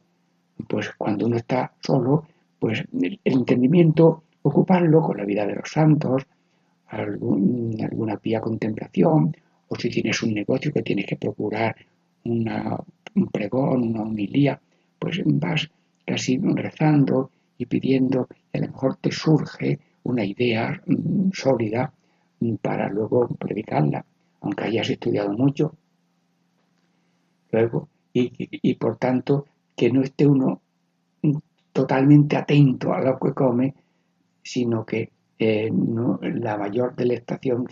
Pues 0.67 0.91
cuando 0.97 1.25
uno 1.25 1.37
está 1.37 1.73
solo, 1.79 2.27
pues 2.59 2.83
el 3.01 3.19
entendimiento 3.23 4.23
ocuparlo 4.43 5.01
con 5.01 5.17
la 5.17 5.25
vida 5.25 5.45
de 5.45 5.55
los 5.55 5.69
santos, 5.69 6.25
alguna 6.87 8.17
pía 8.17 8.39
contemplación, 8.39 9.35
o 9.67 9.75
si 9.75 9.89
tienes 9.89 10.21
un 10.21 10.33
negocio 10.33 10.71
que 10.71 10.83
tienes 10.83 11.05
que 11.05 11.15
procurar 11.15 11.75
una, 12.25 12.77
un 13.15 13.27
pregón, 13.27 13.83
una 13.83 14.03
homilía, 14.03 14.59
pues 15.03 15.21
vas 15.25 15.69
casi 16.05 16.37
rezando 16.37 17.29
y 17.57 17.65
pidiendo, 17.65 18.29
a 18.53 18.57
lo 18.57 18.67
mejor 18.67 18.95
te 18.95 19.11
surge 19.11 19.77
una 20.03 20.23
idea 20.23 20.81
mm, 20.85 21.31
sólida 21.33 21.91
mm, 22.39 22.55
para 22.55 22.87
luego 22.87 23.27
predicarla, 23.27 24.05
aunque 24.39 24.63
hayas 24.63 24.89
estudiado 24.89 25.33
mucho. 25.33 25.75
Luego, 27.51 27.89
y, 28.13 28.31
y 28.37 28.75
por 28.75 28.95
tanto, 28.95 29.45
que 29.75 29.91
no 29.91 30.03
esté 30.03 30.25
uno 30.25 30.61
mm, 31.21 31.35
totalmente 31.73 32.37
atento 32.37 32.93
a 32.93 33.01
lo 33.01 33.19
que 33.19 33.33
come, 33.33 33.73
sino 34.41 34.85
que 34.85 35.11
eh, 35.37 35.69
no, 35.69 36.17
la 36.21 36.57
mayor 36.57 36.95
delectación 36.95 37.67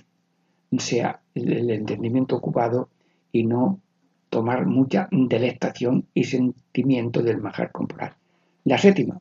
sea 0.78 1.22
el 1.34 1.70
entendimiento 1.70 2.36
ocupado 2.36 2.90
y 3.32 3.46
no 3.46 3.80
tomar 4.32 4.66
mucha 4.66 5.10
delectación 5.12 6.08
y 6.14 6.24
sentimiento 6.24 7.22
del 7.22 7.42
manjar 7.42 7.70
corporal. 7.72 8.16
La 8.64 8.78
séptima, 8.78 9.20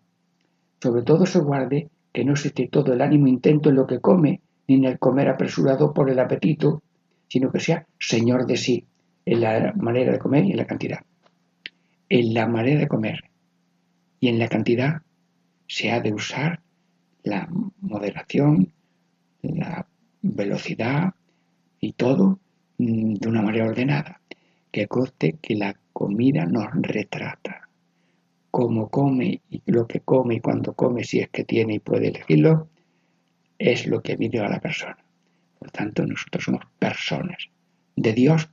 sobre 0.80 1.02
todo 1.02 1.26
se 1.26 1.40
guarde 1.40 1.88
que 2.12 2.24
no 2.24 2.36
se 2.36 2.48
esté 2.48 2.68
todo 2.68 2.92
el 2.92 3.02
ánimo 3.02 3.26
intento 3.26 3.70
en 3.70 3.74
lo 3.74 3.88
que 3.88 3.98
come, 3.98 4.40
ni 4.68 4.76
en 4.76 4.84
el 4.84 5.00
comer 5.00 5.28
apresurado 5.28 5.92
por 5.92 6.10
el 6.10 6.20
apetito, 6.20 6.80
sino 7.26 7.50
que 7.50 7.58
sea 7.58 7.86
señor 7.98 8.46
de 8.46 8.56
sí, 8.56 8.86
en 9.26 9.40
la 9.40 9.72
manera 9.76 10.12
de 10.12 10.20
comer 10.20 10.44
y 10.44 10.52
en 10.52 10.56
la 10.56 10.66
cantidad. 10.66 11.00
En 12.08 12.32
la 12.32 12.46
manera 12.46 12.78
de 12.78 12.88
comer 12.88 13.24
y 14.20 14.28
en 14.28 14.38
la 14.38 14.48
cantidad 14.48 15.02
se 15.66 15.90
ha 15.90 16.00
de 16.00 16.14
usar 16.14 16.60
la 17.24 17.48
moderación, 17.80 18.72
la 19.42 19.88
velocidad 20.22 21.14
y 21.80 21.94
todo 21.94 22.38
mm, 22.78 23.14
de 23.14 23.28
una 23.28 23.42
manera 23.42 23.66
ordenada 23.66 24.19
que 24.70 24.86
coste 24.86 25.36
que 25.40 25.54
la 25.54 25.76
comida 25.92 26.46
nos 26.46 26.68
retrata. 26.74 27.68
Cómo 28.50 28.88
come 28.88 29.40
y 29.50 29.62
lo 29.66 29.86
que 29.86 30.00
come 30.00 30.36
y 30.36 30.40
cuando 30.40 30.74
come, 30.74 31.04
si 31.04 31.20
es 31.20 31.28
que 31.30 31.44
tiene 31.44 31.74
y 31.74 31.78
puede 31.78 32.08
elegirlo, 32.08 32.68
es 33.58 33.86
lo 33.86 34.02
que 34.02 34.16
mide 34.16 34.40
a 34.40 34.48
la 34.48 34.60
persona. 34.60 34.98
Por 35.58 35.70
tanto, 35.70 36.06
nosotros 36.06 36.44
somos 36.44 36.64
personas 36.78 37.48
de 37.96 38.12
Dios, 38.12 38.48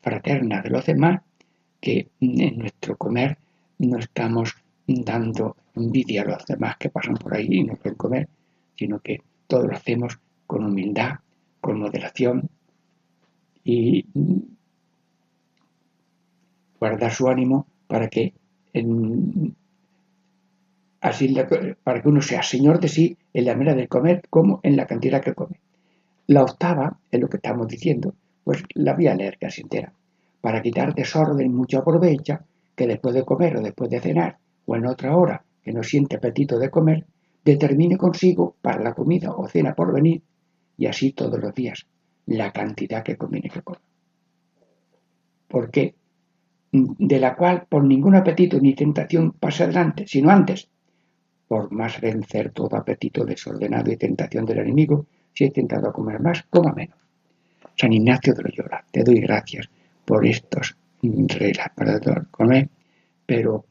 fraternas 0.00 0.62
de 0.64 0.70
los 0.70 0.86
demás, 0.86 1.20
que 1.80 2.08
en 2.20 2.58
nuestro 2.58 2.96
comer 2.96 3.38
no 3.78 3.98
estamos 3.98 4.54
dando 4.86 5.56
envidia 5.74 6.22
a 6.22 6.26
los 6.26 6.46
demás 6.46 6.76
que 6.78 6.88
pasan 6.88 7.16
por 7.16 7.34
ahí 7.34 7.48
y 7.50 7.64
no 7.64 7.74
pueden 7.74 7.96
comer, 7.96 8.28
sino 8.76 9.00
que 9.00 9.20
todo 9.46 9.66
lo 9.66 9.74
hacemos 9.74 10.18
con 10.46 10.64
humildad, 10.64 11.16
con 11.60 11.80
moderación 11.80 12.48
y 13.64 14.06
guardar 16.88 17.12
su 17.12 17.28
ánimo 17.28 17.66
para 17.86 18.08
que 18.08 18.32
así 21.00 21.34
para 21.82 22.02
que 22.02 22.08
uno 22.08 22.20
sea 22.20 22.42
señor 22.42 22.80
de 22.80 22.88
sí 22.88 23.16
en 23.32 23.44
la 23.44 23.54
manera 23.54 23.74
de 23.74 23.88
comer 23.88 24.22
como 24.30 24.60
en 24.62 24.76
la 24.76 24.86
cantidad 24.86 25.22
que 25.22 25.34
come. 25.34 25.60
La 26.26 26.42
octava 26.42 26.98
es 27.10 27.20
lo 27.20 27.28
que 27.28 27.36
estamos 27.36 27.68
diciendo, 27.68 28.14
pues 28.44 28.62
la 28.74 28.94
voy 28.94 29.06
a 29.06 29.14
leer 29.14 29.38
casi 29.38 29.62
entera. 29.62 29.92
Para 30.40 30.62
quitar 30.62 30.94
desorden 30.94 31.54
mucho 31.54 31.78
aprovecha 31.78 32.44
que 32.74 32.86
después 32.86 33.14
de 33.14 33.24
comer 33.24 33.56
o 33.56 33.62
después 33.62 33.90
de 33.90 34.00
cenar 34.00 34.38
o 34.66 34.76
en 34.76 34.86
otra 34.86 35.16
hora 35.16 35.44
que 35.62 35.72
no 35.72 35.82
siente 35.82 36.16
apetito 36.16 36.58
de 36.58 36.70
comer, 36.70 37.06
determine 37.44 37.96
consigo 37.96 38.56
para 38.60 38.82
la 38.82 38.94
comida 38.94 39.32
o 39.32 39.48
cena 39.48 39.74
por 39.74 39.92
venir 39.92 40.22
y 40.76 40.86
así 40.86 41.12
todos 41.12 41.40
los 41.40 41.54
días 41.54 41.86
la 42.26 42.52
cantidad 42.52 43.02
que 43.02 43.16
conviene 43.16 43.48
que 43.48 43.62
coma. 43.62 43.80
Porque 45.48 45.94
de 46.72 47.20
la 47.20 47.36
cual 47.36 47.66
por 47.68 47.84
ningún 47.84 48.14
apetito 48.16 48.60
ni 48.60 48.74
tentación 48.74 49.32
pase 49.32 49.64
adelante, 49.64 50.04
sino 50.06 50.30
antes, 50.30 50.68
por 51.48 51.70
más 51.72 52.00
vencer 52.00 52.50
todo 52.50 52.76
apetito 52.76 53.24
desordenado 53.24 53.90
y 53.90 53.96
tentación 53.96 54.44
del 54.44 54.58
enemigo, 54.58 55.06
si 55.32 55.44
he 55.44 55.46
intentado 55.48 55.92
comer 55.92 56.20
más, 56.20 56.44
coma 56.50 56.72
menos. 56.72 56.98
San 57.76 57.92
Ignacio 57.92 58.34
de 58.34 58.42
Loyola, 58.42 58.84
te 58.90 59.04
doy 59.04 59.20
gracias 59.20 59.68
por 60.04 60.26
estos 60.26 60.76
reglas 61.02 61.68
para 61.74 62.00
comer, 62.30 62.68
pero 63.26 63.64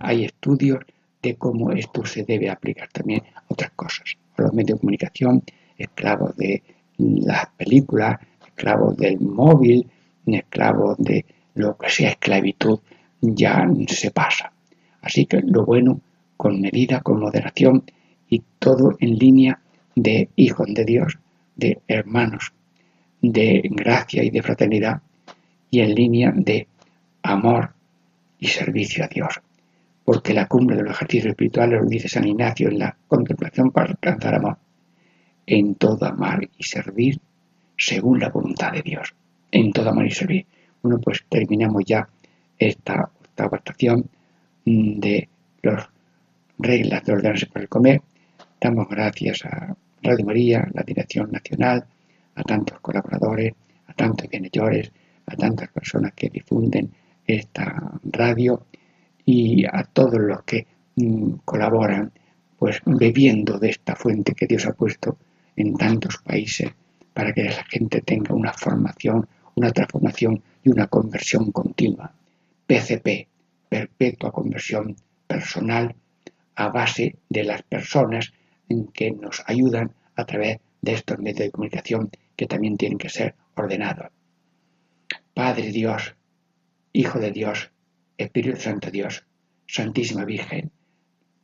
hay 0.00 0.24
estudios 0.24 0.80
de 1.22 1.36
cómo 1.36 1.70
esto 1.72 2.04
se 2.04 2.24
debe 2.24 2.48
aplicar 2.48 2.88
también 2.88 3.22
a 3.34 3.44
otras 3.48 3.70
cosas, 3.72 4.16
a 4.36 4.42
los 4.42 4.52
medios 4.54 4.78
de 4.78 4.80
comunicación, 4.80 5.42
esclavos 5.76 6.34
de 6.36 6.62
las 6.98 7.46
películas, 7.56 8.18
esclavos 8.46 8.96
del 8.96 9.20
móvil, 9.20 9.86
esclavos 10.26 10.96
de 10.98 11.24
lo 11.54 11.76
que 11.76 11.90
sea 11.90 12.10
esclavitud 12.10 12.80
ya 13.20 13.66
se 13.88 14.10
pasa. 14.10 14.52
Así 15.02 15.26
que 15.26 15.40
lo 15.40 15.64
bueno, 15.64 16.00
con 16.36 16.60
medida, 16.60 17.00
con 17.00 17.20
moderación 17.20 17.84
y 18.28 18.42
todo 18.58 18.96
en 19.00 19.16
línea 19.16 19.60
de 19.94 20.30
hijos 20.36 20.68
de 20.72 20.84
Dios, 20.84 21.18
de 21.56 21.80
hermanos, 21.88 22.52
de 23.20 23.62
gracia 23.70 24.22
y 24.22 24.30
de 24.30 24.42
fraternidad 24.42 25.02
y 25.70 25.80
en 25.80 25.94
línea 25.94 26.32
de 26.34 26.66
amor 27.22 27.74
y 28.38 28.46
servicio 28.46 29.04
a 29.04 29.08
Dios. 29.08 29.40
Porque 30.04 30.34
la 30.34 30.46
cumbre 30.46 30.76
de 30.76 30.82
los 30.82 30.92
ejercicios 30.92 31.30
espirituales, 31.30 31.80
lo 31.80 31.86
dice 31.86 32.08
San 32.08 32.26
Ignacio 32.26 32.68
en 32.68 32.78
la 32.78 32.96
contemplación 33.06 33.70
para 33.70 33.90
alcanzar 33.90 34.34
amor, 34.34 34.56
en 35.46 35.74
todo 35.74 36.06
amar 36.06 36.48
y 36.56 36.64
servir 36.64 37.20
según 37.76 38.20
la 38.20 38.30
voluntad 38.30 38.72
de 38.72 38.82
Dios. 38.82 39.14
En 39.52 39.72
todo 39.72 39.90
amar 39.90 40.06
y 40.06 40.10
servir. 40.10 40.46
Bueno, 40.82 40.98
pues 41.00 41.24
terminamos 41.28 41.84
ya 41.84 42.08
esta 42.58 43.10
octava 43.20 43.58
estación 43.58 44.08
mm, 44.64 45.00
de 45.00 45.28
las 45.62 45.88
reglas 46.58 47.04
de 47.04 47.12
ordenarse 47.12 47.46
para 47.46 47.62
el 47.62 47.68
comer. 47.68 48.02
Damos 48.60 48.88
gracias 48.88 49.44
a 49.44 49.76
Radio 50.02 50.24
María, 50.24 50.68
la 50.72 50.82
Dirección 50.82 51.30
Nacional, 51.30 51.84
a 52.34 52.42
tantos 52.42 52.80
colaboradores, 52.80 53.52
a 53.86 53.92
tantos 53.92 54.28
bienhechores, 54.28 54.90
a 55.26 55.36
tantas 55.36 55.68
personas 55.68 56.12
que 56.14 56.30
difunden 56.30 56.90
esta 57.26 57.92
radio 58.04 58.66
y 59.24 59.64
a 59.66 59.84
todos 59.84 60.18
los 60.18 60.42
que 60.44 60.66
mm, 60.96 61.32
colaboran, 61.44 62.12
pues 62.58 62.80
bebiendo 62.84 63.58
de 63.58 63.70
esta 63.70 63.94
fuente 63.96 64.34
que 64.34 64.46
Dios 64.46 64.66
ha 64.66 64.72
puesto 64.72 65.18
en 65.56 65.76
tantos 65.76 66.18
países 66.18 66.70
para 67.12 67.32
que 67.32 67.44
la 67.44 67.64
gente 67.64 68.00
tenga 68.00 68.34
una 68.34 68.52
formación, 68.52 69.26
una 69.54 69.70
transformación 69.70 70.42
y 70.62 70.70
una 70.70 70.86
conversión 70.86 71.52
continua. 71.52 72.12
PCP, 72.66 73.28
perpetua 73.68 74.32
conversión 74.32 74.96
personal 75.26 75.94
a 76.56 76.68
base 76.68 77.16
de 77.28 77.44
las 77.44 77.62
personas 77.62 78.32
en 78.68 78.88
que 78.88 79.10
nos 79.10 79.42
ayudan 79.46 79.92
a 80.16 80.24
través 80.24 80.60
de 80.82 80.92
estos 80.92 81.18
medios 81.18 81.38
de 81.38 81.50
comunicación 81.50 82.10
que 82.36 82.46
también 82.46 82.76
tienen 82.76 82.98
que 82.98 83.08
ser 83.08 83.34
ordenados. 83.54 84.08
Padre 85.34 85.70
Dios, 85.70 86.14
Hijo 86.92 87.18
de 87.20 87.30
Dios, 87.30 87.70
Espíritu 88.18 88.60
Santo 88.60 88.90
Dios, 88.90 89.24
Santísima 89.66 90.24
Virgen, 90.24 90.70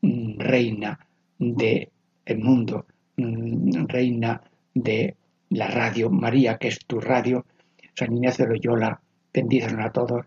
mm, 0.03 0.39
Reina 0.39 0.99
del 1.39 1.91
mundo, 2.39 2.87
mm, 3.17 3.87
Reina 3.87 4.43
de 4.75 5.17
la 5.51 5.69
radio, 5.69 6.11
María, 6.11 6.59
que 6.59 6.69
es 6.69 6.79
tu 6.87 7.01
radio, 7.01 7.47
San 7.95 8.13
Ignacio 8.13 8.45
de 8.45 8.53
Loyola, 8.53 9.01
bendícenos 9.37 9.85
a 9.85 9.93
todos 9.93 10.25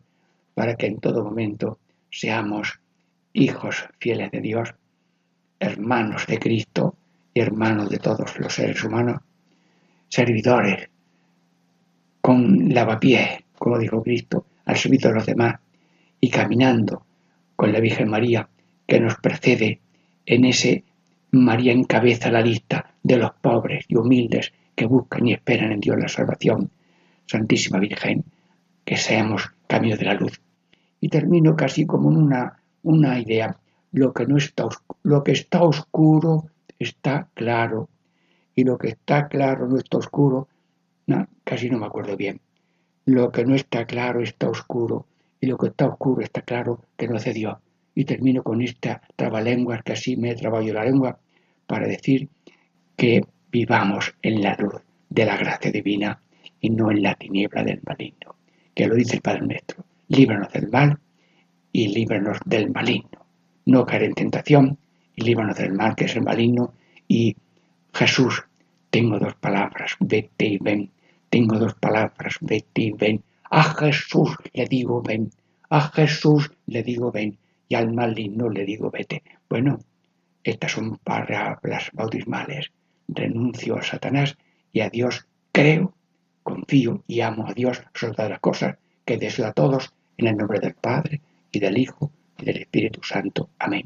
para 0.53 0.75
que 0.75 0.85
en 0.85 0.99
todo 0.99 1.23
momento 1.23 1.79
seamos 2.11 2.79
hijos 3.33 3.89
fieles 3.99 4.29
de 4.29 4.39
Dios, 4.39 4.75
hermanos 5.59 6.27
de 6.27 6.37
Cristo 6.37 6.95
y 7.33 7.39
hermanos 7.39 7.89
de 7.89 7.97
todos 7.97 8.39
los 8.39 8.53
seres 8.53 8.83
humanos, 8.83 9.21
servidores 10.09 10.89
con 12.21 12.69
lavapiés, 12.71 13.43
como 13.57 13.79
dijo 13.79 14.03
Cristo, 14.03 14.45
al 14.65 14.77
servicio 14.77 15.09
de 15.09 15.15
los 15.15 15.25
demás 15.25 15.55
y 16.21 16.29
caminando 16.29 17.03
con 17.55 17.73
la 17.73 17.79
Virgen 17.79 18.09
María 18.09 18.47
que 18.85 18.99
nos 18.99 19.15
precede 19.15 19.79
en 20.25 20.45
ese 20.45 20.83
María 21.31 21.73
encabeza 21.73 22.31
la 22.31 22.41
lista 22.41 22.93
de 23.01 23.17
los 23.17 23.31
pobres 23.41 23.85
y 23.87 23.95
humildes 23.95 24.51
que 24.75 24.85
buscan 24.85 25.27
y 25.27 25.33
esperan 25.33 25.71
en 25.71 25.79
Dios 25.79 25.97
la 25.99 26.07
salvación. 26.07 26.71
Santísima 27.27 27.79
Virgen, 27.79 28.23
que 28.89 28.97
seamos 28.97 29.51
camino 29.67 29.95
de 29.97 30.05
la 30.05 30.15
luz. 30.15 30.41
Y 30.99 31.09
termino 31.09 31.55
casi 31.55 31.85
como 31.85 32.09
una, 32.09 32.59
una 32.81 33.19
idea. 33.19 33.55
Lo 33.91 34.13
que, 34.13 34.25
no 34.25 34.37
está, 34.37 34.67
lo 35.03 35.23
que 35.23 35.31
está 35.31 35.61
oscuro 35.61 36.47
está 36.79 37.29
claro. 37.35 37.87
Y 38.55 38.63
lo 38.63 38.79
que 38.79 38.87
está 38.87 39.27
claro 39.27 39.67
no 39.67 39.77
está 39.77 39.99
oscuro. 39.99 40.47
No, 41.05 41.27
casi 41.43 41.69
no 41.69 41.77
me 41.77 41.85
acuerdo 41.85 42.17
bien. 42.17 42.41
Lo 43.05 43.31
que 43.31 43.45
no 43.45 43.53
está 43.53 43.85
claro 43.85 44.23
está 44.23 44.49
oscuro. 44.49 45.05
Y 45.39 45.45
lo 45.45 45.59
que 45.59 45.67
está 45.67 45.85
oscuro 45.85 46.23
está 46.23 46.41
claro 46.41 46.83
que 46.97 47.07
no 47.07 47.17
hace 47.17 47.31
Dios. 47.31 47.59
Y 47.93 48.05
termino 48.05 48.41
con 48.41 48.59
esta 48.63 49.03
trabalenguas 49.15 49.83
que 49.83 49.93
así 49.93 50.17
me 50.17 50.31
he 50.31 50.73
la 50.73 50.83
lengua 50.83 51.19
para 51.67 51.85
decir 51.85 52.27
que 52.97 53.21
vivamos 53.51 54.15
en 54.23 54.41
la 54.41 54.55
luz 54.55 54.81
de 55.09 55.25
la 55.25 55.37
gracia 55.37 55.71
divina 55.71 56.23
y 56.59 56.71
no 56.71 56.89
en 56.89 57.03
la 57.03 57.13
tiniebla 57.13 57.63
del 57.63 57.81
maligno. 57.85 58.38
Que 58.79 58.87
lo 58.87 58.95
dice 58.95 59.17
el 59.17 59.21
Padre 59.21 59.41
nuestro. 59.41 59.83
Líbranos 60.07 60.53
del 60.53 60.69
mal 60.69 60.97
y 61.73 61.89
líbranos 61.89 62.37
del 62.45 62.71
maligno. 62.71 63.25
No 63.65 63.85
caer 63.85 64.03
en 64.03 64.13
tentación 64.13 64.77
y 65.17 65.23
líbranos 65.23 65.57
del 65.57 65.73
mal 65.73 65.97
que 65.97 66.05
es 66.05 66.15
el 66.15 66.21
maligno. 66.21 66.71
Y 67.05 67.35
Jesús, 67.93 68.45
tengo 68.89 69.19
dos 69.19 69.35
palabras, 69.35 69.97
vete 69.99 70.45
y 70.45 70.59
ven. 70.59 70.91
Tengo 71.29 71.59
dos 71.59 71.73
palabras, 71.73 72.37
vete 72.39 72.83
y 72.83 72.91
ven. 72.93 73.21
A 73.49 73.63
Jesús 73.63 74.37
le 74.53 74.65
digo 74.65 75.01
ven. 75.01 75.29
A 75.69 75.81
Jesús 75.81 76.49
le 76.65 76.81
digo 76.81 77.11
ven. 77.11 77.37
Y 77.67 77.75
al 77.75 77.91
maligno 77.91 78.47
le 78.47 78.63
digo 78.63 78.89
vete. 78.89 79.23
Bueno, 79.49 79.79
estas 80.41 80.71
son 80.71 80.99
palabras 80.99 81.89
bautismales. 81.91 82.71
Renuncio 83.09 83.75
a 83.75 83.81
Satanás 83.81 84.37
y 84.71 84.79
a 84.79 84.89
Dios 84.89 85.27
creo, 85.51 85.95
confío 86.43 87.03
y 87.07 87.21
amo 87.21 87.47
a 87.47 87.53
Dios 87.53 87.81
sobre 87.93 88.13
todas 88.13 88.31
las 88.31 88.39
cosas 88.39 88.77
que 89.05 89.17
deseo 89.17 89.47
a 89.47 89.53
todos 89.53 89.93
en 90.17 90.27
el 90.27 90.37
nombre 90.37 90.59
del 90.59 90.73
Padre 90.73 91.21
y 91.51 91.59
del 91.59 91.77
Hijo 91.77 92.11
y 92.37 92.45
del 92.45 92.57
Espíritu 92.57 93.01
Santo. 93.03 93.49
Amén. 93.59 93.85